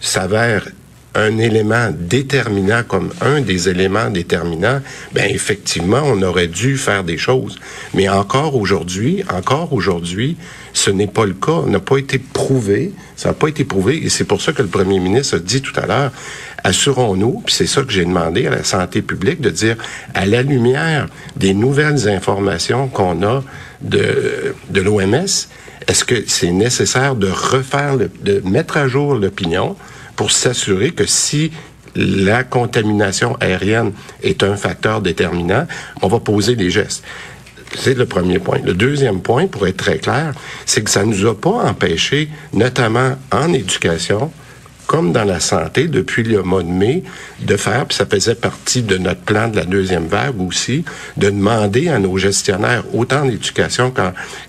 s'avère 0.00 0.68
un 1.16 1.38
élément 1.38 1.90
déterminant 1.92 2.82
comme 2.86 3.10
un 3.20 3.40
des 3.40 3.68
éléments 3.68 4.10
déterminants, 4.10 4.80
ben 5.12 5.28
effectivement, 5.28 6.02
on 6.04 6.22
aurait 6.22 6.48
dû 6.48 6.76
faire 6.76 7.02
des 7.02 7.18
choses. 7.18 7.58
Mais 7.92 8.08
encore 8.08 8.54
aujourd'hui, 8.54 9.24
encore 9.32 9.72
aujourd'hui, 9.72 10.36
ce 10.72 10.90
n'est 10.90 11.08
pas 11.08 11.24
le 11.24 11.34
cas, 11.34 11.62
n'a 11.66 11.80
pas 11.80 11.98
été 11.98 12.18
prouvé, 12.18 12.92
ça 13.16 13.30
n'a 13.30 13.34
pas 13.34 13.48
été 13.48 13.64
prouvé, 13.64 14.04
et 14.04 14.08
c'est 14.08 14.24
pour 14.24 14.42
ça 14.42 14.52
que 14.52 14.62
le 14.62 14.68
premier 14.68 14.98
ministre 14.98 15.36
a 15.36 15.38
dit 15.38 15.62
tout 15.62 15.78
à 15.78 15.86
l'heure, 15.86 16.12
assurons-nous, 16.64 17.42
puis 17.44 17.54
c'est 17.54 17.66
ça 17.66 17.82
que 17.82 17.92
j'ai 17.92 18.04
demandé 18.04 18.46
à 18.46 18.50
la 18.50 18.64
santé 18.64 19.02
publique, 19.02 19.40
de 19.40 19.50
dire, 19.50 19.76
à 20.14 20.26
la 20.26 20.42
lumière 20.42 21.08
des 21.36 21.54
nouvelles 21.54 22.08
informations 22.08 22.88
qu'on 22.88 23.22
a 23.22 23.44
de, 23.82 24.54
de 24.70 24.80
l'OMS, 24.80 25.26
est-ce 25.86 26.04
que 26.04 26.24
c'est 26.26 26.50
nécessaire 26.50 27.14
de 27.14 27.28
refaire, 27.28 27.96
de 27.98 28.42
mettre 28.44 28.78
à 28.78 28.88
jour 28.88 29.14
l'opinion, 29.14 29.76
pour 30.16 30.30
s'assurer 30.30 30.92
que 30.92 31.06
si 31.06 31.52
la 31.94 32.42
contamination 32.42 33.36
aérienne 33.40 33.92
est 34.22 34.42
un 34.42 34.56
facteur 34.56 35.00
déterminant, 35.00 35.66
on 36.02 36.08
va 36.08 36.18
poser 36.20 36.56
des 36.56 36.70
gestes? 36.70 37.04
C'est 37.76 37.94
le 37.94 38.06
premier 38.06 38.38
point. 38.38 38.58
Le 38.64 38.72
deuxième 38.72 39.20
point, 39.20 39.46
pour 39.48 39.66
être 39.66 39.76
très 39.76 39.98
clair, 39.98 40.32
c'est 40.64 40.82
que 40.82 40.90
ça 40.90 41.04
ne 41.04 41.12
nous 41.12 41.26
a 41.26 41.34
pas 41.38 41.50
empêché, 41.50 42.30
notamment 42.52 43.16
en 43.32 43.52
éducation, 43.52 44.30
comme 44.94 45.10
dans 45.10 45.24
la 45.24 45.40
santé, 45.40 45.88
depuis 45.88 46.22
le 46.22 46.44
mois 46.44 46.62
de 46.62 46.68
mai, 46.68 47.02
de 47.40 47.56
faire, 47.56 47.84
puis 47.84 47.96
ça 47.96 48.06
faisait 48.06 48.36
partie 48.36 48.82
de 48.82 48.96
notre 48.96 49.22
plan 49.22 49.48
de 49.48 49.56
la 49.56 49.64
deuxième 49.64 50.06
vague 50.06 50.40
aussi, 50.40 50.84
de 51.16 51.30
demander 51.30 51.88
à 51.88 51.98
nos 51.98 52.16
gestionnaires, 52.16 52.84
autant 52.92 53.22
en 53.22 53.28
éducation 53.28 53.92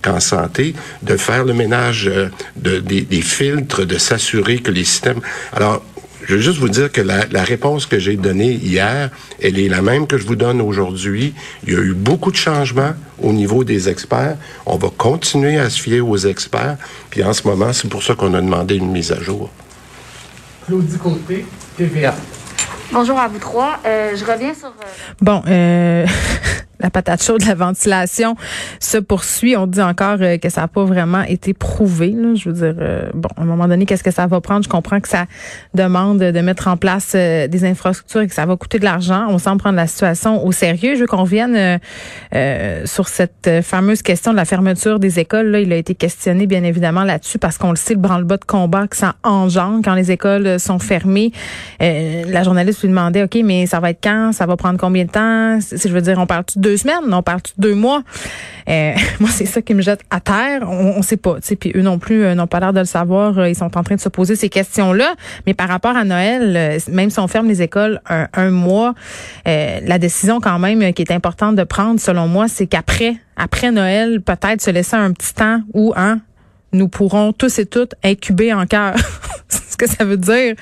qu'en 0.03 0.19
santé, 0.19 0.75
de 1.01 1.17
faire 1.17 1.45
le 1.45 1.53
ménage 1.55 2.07
euh, 2.07 2.29
de, 2.57 2.77
des, 2.79 3.21
filtres, 3.21 3.87
de 3.87 3.97
s'assurer 3.97 4.59
que 4.59 4.69
les 4.69 4.83
systèmes... 4.83 5.19
Alors, 5.51 5.83
je 6.27 6.35
veux 6.35 6.41
juste 6.41 6.59
vous 6.59 6.69
dire 6.69 6.91
que 6.91 7.01
la 7.01 7.43
réponse 7.43 7.87
que 7.87 7.97
j'ai 7.97 8.15
donnée 8.15 8.51
hier, 8.51 9.09
elle 9.41 9.57
est 9.57 9.67
la 9.67 9.81
même 9.81 10.05
que 10.05 10.19
je 10.19 10.27
vous 10.27 10.35
donne 10.35 10.61
aujourd'hui. 10.61 11.33
Il 11.65 11.73
y 11.73 11.75
a 11.75 11.79
eu 11.79 11.93
beaucoup 11.93 12.31
de 12.31 12.37
changements 12.37 12.93
au 13.19 13.33
niveau 13.33 13.63
des 13.63 13.89
experts. 13.89 14.37
On 14.67 14.77
va 14.77 14.89
continuer 14.95 15.57
à 15.57 15.71
se 15.71 15.81
fier 15.81 16.01
aux 16.01 16.17
experts. 16.17 16.77
Puis 17.09 17.23
en 17.23 17.33
ce 17.33 17.47
moment, 17.47 17.73
c'est 17.73 17.89
pour 17.89 18.03
ça 18.03 18.13
qu'on 18.13 18.35
a 18.35 18.41
demandé 18.41 18.75
une 18.75 18.91
mise 18.91 19.11
à 19.11 19.19
jour. 19.19 19.49
Claudie 20.65 20.97
Côté, 20.97 21.45
TVA. 21.77 22.15
Bonjour 22.91 23.19
à 23.19 23.27
vous 23.27 23.37
trois. 23.37 23.77
Euh, 23.85 24.15
je 24.15 24.25
reviens 24.25 24.53
sur. 24.55 24.69
Euh... 24.69 25.13
Bon, 25.21 25.43
euh, 25.47 26.07
la 26.85 26.91
patate 26.91 27.23
chaude, 27.23 27.43
la 27.45 27.55
ventilation 27.55 28.35
se 28.79 28.99
poursuit. 28.99 29.57
On 29.57 29.65
dit 29.65 29.81
encore 29.81 30.17
euh, 30.21 30.37
que 30.37 30.49
ça 30.49 30.61
n'a 30.61 30.67
pas 30.67 30.83
vraiment 30.83 31.23
été 31.23 31.55
prouvé. 31.55 32.11
Là. 32.11 32.35
Je 32.35 32.49
veux 32.49 32.53
dire, 32.53 32.75
euh, 32.79 33.09
bon, 33.15 33.29
à 33.35 33.41
un 33.41 33.45
moment 33.45 33.67
donné, 33.67 33.87
qu'est-ce 33.87 34.03
que 34.03 34.11
ça 34.11 34.27
va 34.27 34.39
prendre? 34.39 34.63
Je 34.63 34.69
comprends 34.69 34.99
que 34.99 35.07
ça 35.07 35.25
demande 35.73 36.19
de 36.19 36.41
mettre 36.41 36.67
en 36.67 36.77
place 36.77 37.13
euh, 37.15 37.47
des 37.47 37.65
infrastructures 37.65 38.21
et 38.21 38.27
que 38.27 38.35
ça 38.35 38.45
va 38.45 38.55
coûter 38.55 38.77
de 38.77 38.83
l'argent. 38.83 39.25
On 39.29 39.39
semble 39.39 39.57
prendre 39.57 39.77
la 39.77 39.87
situation 39.87 40.45
au 40.45 40.51
sérieux. 40.51 40.93
Je 40.93 41.01
veux 41.01 41.07
qu'on 41.07 41.23
revienne 41.23 41.79
sur 42.85 43.07
cette 43.07 43.49
fameuse 43.63 44.01
question 44.01 44.31
de 44.31 44.37
la 44.37 44.45
fermeture 44.45 44.99
des 44.99 45.19
écoles. 45.19 45.47
Là, 45.47 45.59
il 45.61 45.73
a 45.73 45.77
été 45.77 45.95
questionné, 45.95 46.45
bien 46.45 46.63
évidemment, 46.63 47.03
là-dessus 47.03 47.39
parce 47.39 47.57
qu'on 47.57 47.71
le 47.71 47.77
sait, 47.77 47.95
le 47.95 47.99
branle-bas 47.99 48.37
de 48.37 48.45
combat 48.45 48.87
que 48.87 48.95
ça 48.95 49.15
engendre 49.23 49.81
quand 49.83 49.95
les 49.95 50.11
écoles 50.11 50.59
sont 50.59 50.79
fermées. 50.79 51.31
la 51.79 52.43
journaliste 52.43 52.81
lui 52.81 52.89
demandait, 52.89 53.23
OK, 53.23 53.37
mais 53.43 53.65
ça 53.65 53.79
va 53.79 53.89
être 53.89 54.03
quand? 54.03 54.33
Ça 54.33 54.45
va 54.45 54.55
prendre 54.55 54.79
combien 54.79 55.05
de 55.05 55.11
temps? 55.11 55.59
Si 55.61 55.87
je 55.87 55.93
veux 55.93 56.01
dire, 56.01 56.19
on 56.19 56.27
parle 56.27 56.43
de 56.55 56.74
deux 56.75 56.79
semaines, 56.79 57.13
on 57.13 57.23
parle 57.23 57.39
de 57.57 57.69
deux 57.69 57.75
mois? 57.75 58.03
Euh, 58.67 58.93
moi, 59.21 59.29
c'est 59.31 59.45
ça 59.45 59.61
qui 59.61 59.73
me 59.73 59.81
jette 59.81 60.01
à 60.09 60.19
terre. 60.19 60.69
On, 60.69 60.97
ne 60.97 61.03
sait 61.03 61.15
pas. 61.15 61.37
Puis 61.57 61.71
eux 61.73 61.81
non 61.81 61.99
plus 61.99 62.23
euh, 62.23 62.35
n'ont 62.35 62.47
pas 62.47 62.59
l'air 62.59 62.73
de 62.73 62.79
le 62.79 62.85
savoir. 62.85 63.39
Euh, 63.39 63.49
ils 63.49 63.55
sont 63.55 63.77
en 63.77 63.83
train 63.83 63.95
de 63.95 64.01
se 64.01 64.09
poser 64.09 64.35
ces 64.35 64.49
questions-là. 64.49 65.15
Mais 65.47 65.53
par 65.53 65.69
rapport 65.69 65.95
à 65.95 66.03
Noël, 66.03 66.79
même 66.91 67.09
si 67.09 67.19
on 67.19 67.27
ferme 67.27 67.47
les 67.47 67.61
écoles 67.61 68.01
un, 68.09 68.49
mois, 68.51 68.93
la 69.45 69.99
décision 69.99 70.41
quand 70.41 70.59
même 70.59 70.93
qui 70.93 71.01
est 71.01 71.11
importante 71.11 71.55
de 71.55 71.63
prendre, 71.63 71.99
selon 71.99 72.27
moi, 72.27 72.47
c'est 72.47 72.67
qu'après, 72.67 73.15
après 73.37 73.71
Noël, 73.71 74.21
peut-être 74.21 74.61
se 74.61 74.71
laisser 74.71 74.95
un 74.95 75.11
petit 75.11 75.33
temps 75.33 75.61
où, 75.73 75.93
hein, 75.95 76.19
nous 76.75 76.87
pourrons 76.87 77.33
tous 77.33 77.59
et 77.59 77.65
toutes 77.65 77.95
incuber 78.03 78.53
en 78.53 78.65
cœur. 78.65 78.95
Ce 79.49 79.77
que 79.77 79.89
ça 79.89 80.05
veut 80.05 80.17
dire, 80.17 80.55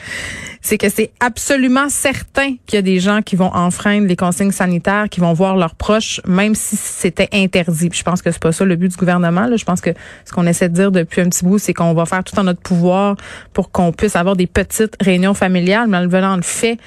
c'est 0.63 0.77
que 0.77 0.89
c'est 0.89 1.11
absolument 1.19 1.89
certain 1.89 2.55
qu'il 2.65 2.77
y 2.77 2.77
a 2.77 2.81
des 2.81 2.99
gens 2.99 3.21
qui 3.21 3.35
vont 3.35 3.53
enfreindre 3.53 4.07
les 4.07 4.15
consignes 4.15 4.51
sanitaires, 4.51 5.09
qui 5.09 5.19
vont 5.19 5.33
voir 5.33 5.57
leurs 5.57 5.75
proches, 5.75 6.21
même 6.25 6.55
si 6.55 6.77
c'était 6.77 7.27
interdit. 7.33 7.89
je 7.93 8.01
pense 8.01 8.21
que 8.21 8.31
c'est 8.31 8.41
pas 8.41 8.53
ça 8.53 8.63
le 8.63 8.75
but 8.77 8.87
du 8.87 8.95
gouvernement. 8.95 9.45
Là. 9.45 9.57
Je 9.57 9.65
pense 9.65 9.81
que 9.81 9.91
ce 10.25 10.31
qu'on 10.31 10.47
essaie 10.47 10.69
de 10.69 10.73
dire 10.73 10.91
depuis 10.91 11.21
un 11.21 11.29
petit 11.29 11.43
bout, 11.43 11.59
c'est 11.59 11.73
qu'on 11.73 11.93
va 11.93 12.05
faire 12.05 12.23
tout 12.23 12.39
en 12.39 12.45
notre 12.45 12.61
pouvoir 12.61 13.17
pour 13.51 13.71
qu'on 13.71 13.91
puisse 13.91 14.15
avoir 14.15 14.35
des 14.37 14.47
petites 14.47 14.95
réunions 15.01 15.33
familiales, 15.33 15.87
mais 15.89 16.01
le 16.01 16.41
fait 16.41 16.77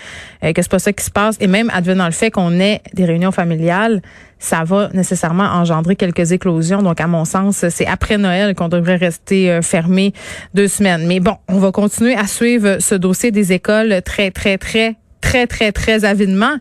euh, 0.43 0.53
que 0.53 0.63
c'est 0.63 0.71
pas 0.71 0.79
ça 0.79 0.93
qui 0.93 1.05
se 1.05 1.11
passe, 1.11 1.37
et 1.41 1.47
même 1.47 1.71
advenant 1.73 2.07
le 2.07 2.13
fait 2.13 2.31
qu'on 2.31 2.59
ait 2.59 2.81
des 2.95 3.05
réunions 3.05 3.33
familiales, 3.33 4.01
ça 4.39 4.65
va 4.65 4.91
nécessairement 4.93 5.45
engendrer 5.45 5.97
quelques 5.97 6.33
éclosions. 6.33 6.83
Donc, 6.83 7.01
à 7.01 7.07
mon 7.07 7.25
sens, 7.25 7.65
c'est 7.69 7.87
après 7.87 8.19
Noël 8.19 8.55
qu'on 8.55 8.69
devrait 8.69 8.97
rester 8.97 9.51
euh, 9.51 9.63
fermé 9.63 10.13
deux 10.55 10.69
semaines. 10.69 11.07
Mais 11.07 11.21
bon, 11.21 11.37
on 11.49 11.59
va 11.59 11.73
continuer 11.73 12.15
à 12.15 12.27
suivre 12.27 12.79
ce 12.81 12.95
dossier 12.95 13.31
des 13.31 13.53
écoles 13.53 14.03
très, 14.05 14.31
très, 14.31 14.59
très, 14.59 14.97
très, 15.21 15.47
très, 15.47 15.73
très 15.73 16.05
avidement. 16.05 16.57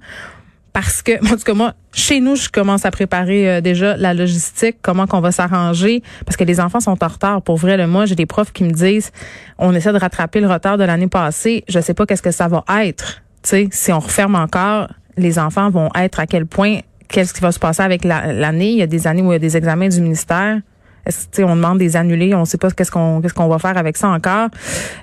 Parce 0.72 1.02
que, 1.02 1.14
en 1.34 1.38
tout 1.38 1.44
cas, 1.44 1.54
moi, 1.54 1.74
chez 1.94 2.20
nous, 2.20 2.36
je 2.36 2.50
commence 2.50 2.86
à 2.86 2.92
préparer 2.92 3.50
euh, 3.50 3.62
déjà 3.62 3.96
la 3.98 4.14
logistique, 4.14 4.78
comment 4.82 5.08
qu'on 5.08 5.22
va 5.22 5.32
s'arranger, 5.32 6.02
parce 6.26 6.38
que 6.38 6.44
les 6.44 6.60
enfants 6.60 6.80
sont 6.80 7.04
en 7.04 7.08
retard. 7.08 7.42
Pour 7.42 7.58
vrai, 7.58 7.78
le 7.78 7.88
moi, 7.88 8.06
j'ai 8.06 8.16
des 8.16 8.26
profs 8.26 8.52
qui 8.52 8.64
me 8.64 8.72
disent, 8.72 9.12
on 9.58 9.74
essaie 9.74 9.94
de 9.94 10.00
rattraper 10.00 10.40
le 10.40 10.48
retard 10.48 10.78
de 10.78 10.84
l'année 10.84 11.08
passée. 11.08 11.64
Je 11.68 11.80
sais 11.80 11.94
pas 11.94 12.06
qu'est-ce 12.06 12.22
que 12.22 12.32
ça 12.32 12.48
va 12.48 12.64
être 12.84 13.22
Tu 13.42 13.50
sais, 13.50 13.68
si 13.72 13.92
on 13.94 14.00
referme 14.00 14.36
encore, 14.36 14.88
les 15.18 15.40
enfants 15.40 15.70
vont 15.70 15.90
être 15.96 16.20
à 16.20 16.28
quel 16.28 16.46
point, 16.46 16.80
qu'est-ce 17.08 17.34
qui 17.34 17.42
va 17.42 17.52
se 17.52 17.60
passer 17.60 17.82
avec 17.82 18.04
l'année? 18.04 18.72
il 18.72 18.78
y 18.78 18.82
a 18.82 18.88
des 18.88 19.08
années 19.08 19.22
où 19.22 19.32
il 19.32 19.34
y 19.34 19.36
a 19.36 19.40
des 19.40 19.58
examens 19.58 19.90
du 19.90 20.02
ministère. 20.02 20.60
Est-ce, 21.06 21.42
on 21.44 21.56
demande 21.56 21.78
des 21.78 21.96
annulés, 21.96 22.34
on 22.34 22.42
ne 22.42 22.46
sait 22.46 22.58
pas 22.58 22.72
qu'est-ce 22.72 22.92
qu'on 22.92 23.22
qu'est-ce 23.22 23.34
qu'on 23.34 23.48
va 23.48 23.60
faire 23.60 23.78
avec 23.78 23.96
ça 23.96 24.10
encore. 24.10 24.50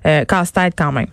Euh, 0.07 0.25
casse-tête 0.25 0.75
quand 0.77 0.93
même. 0.93 1.07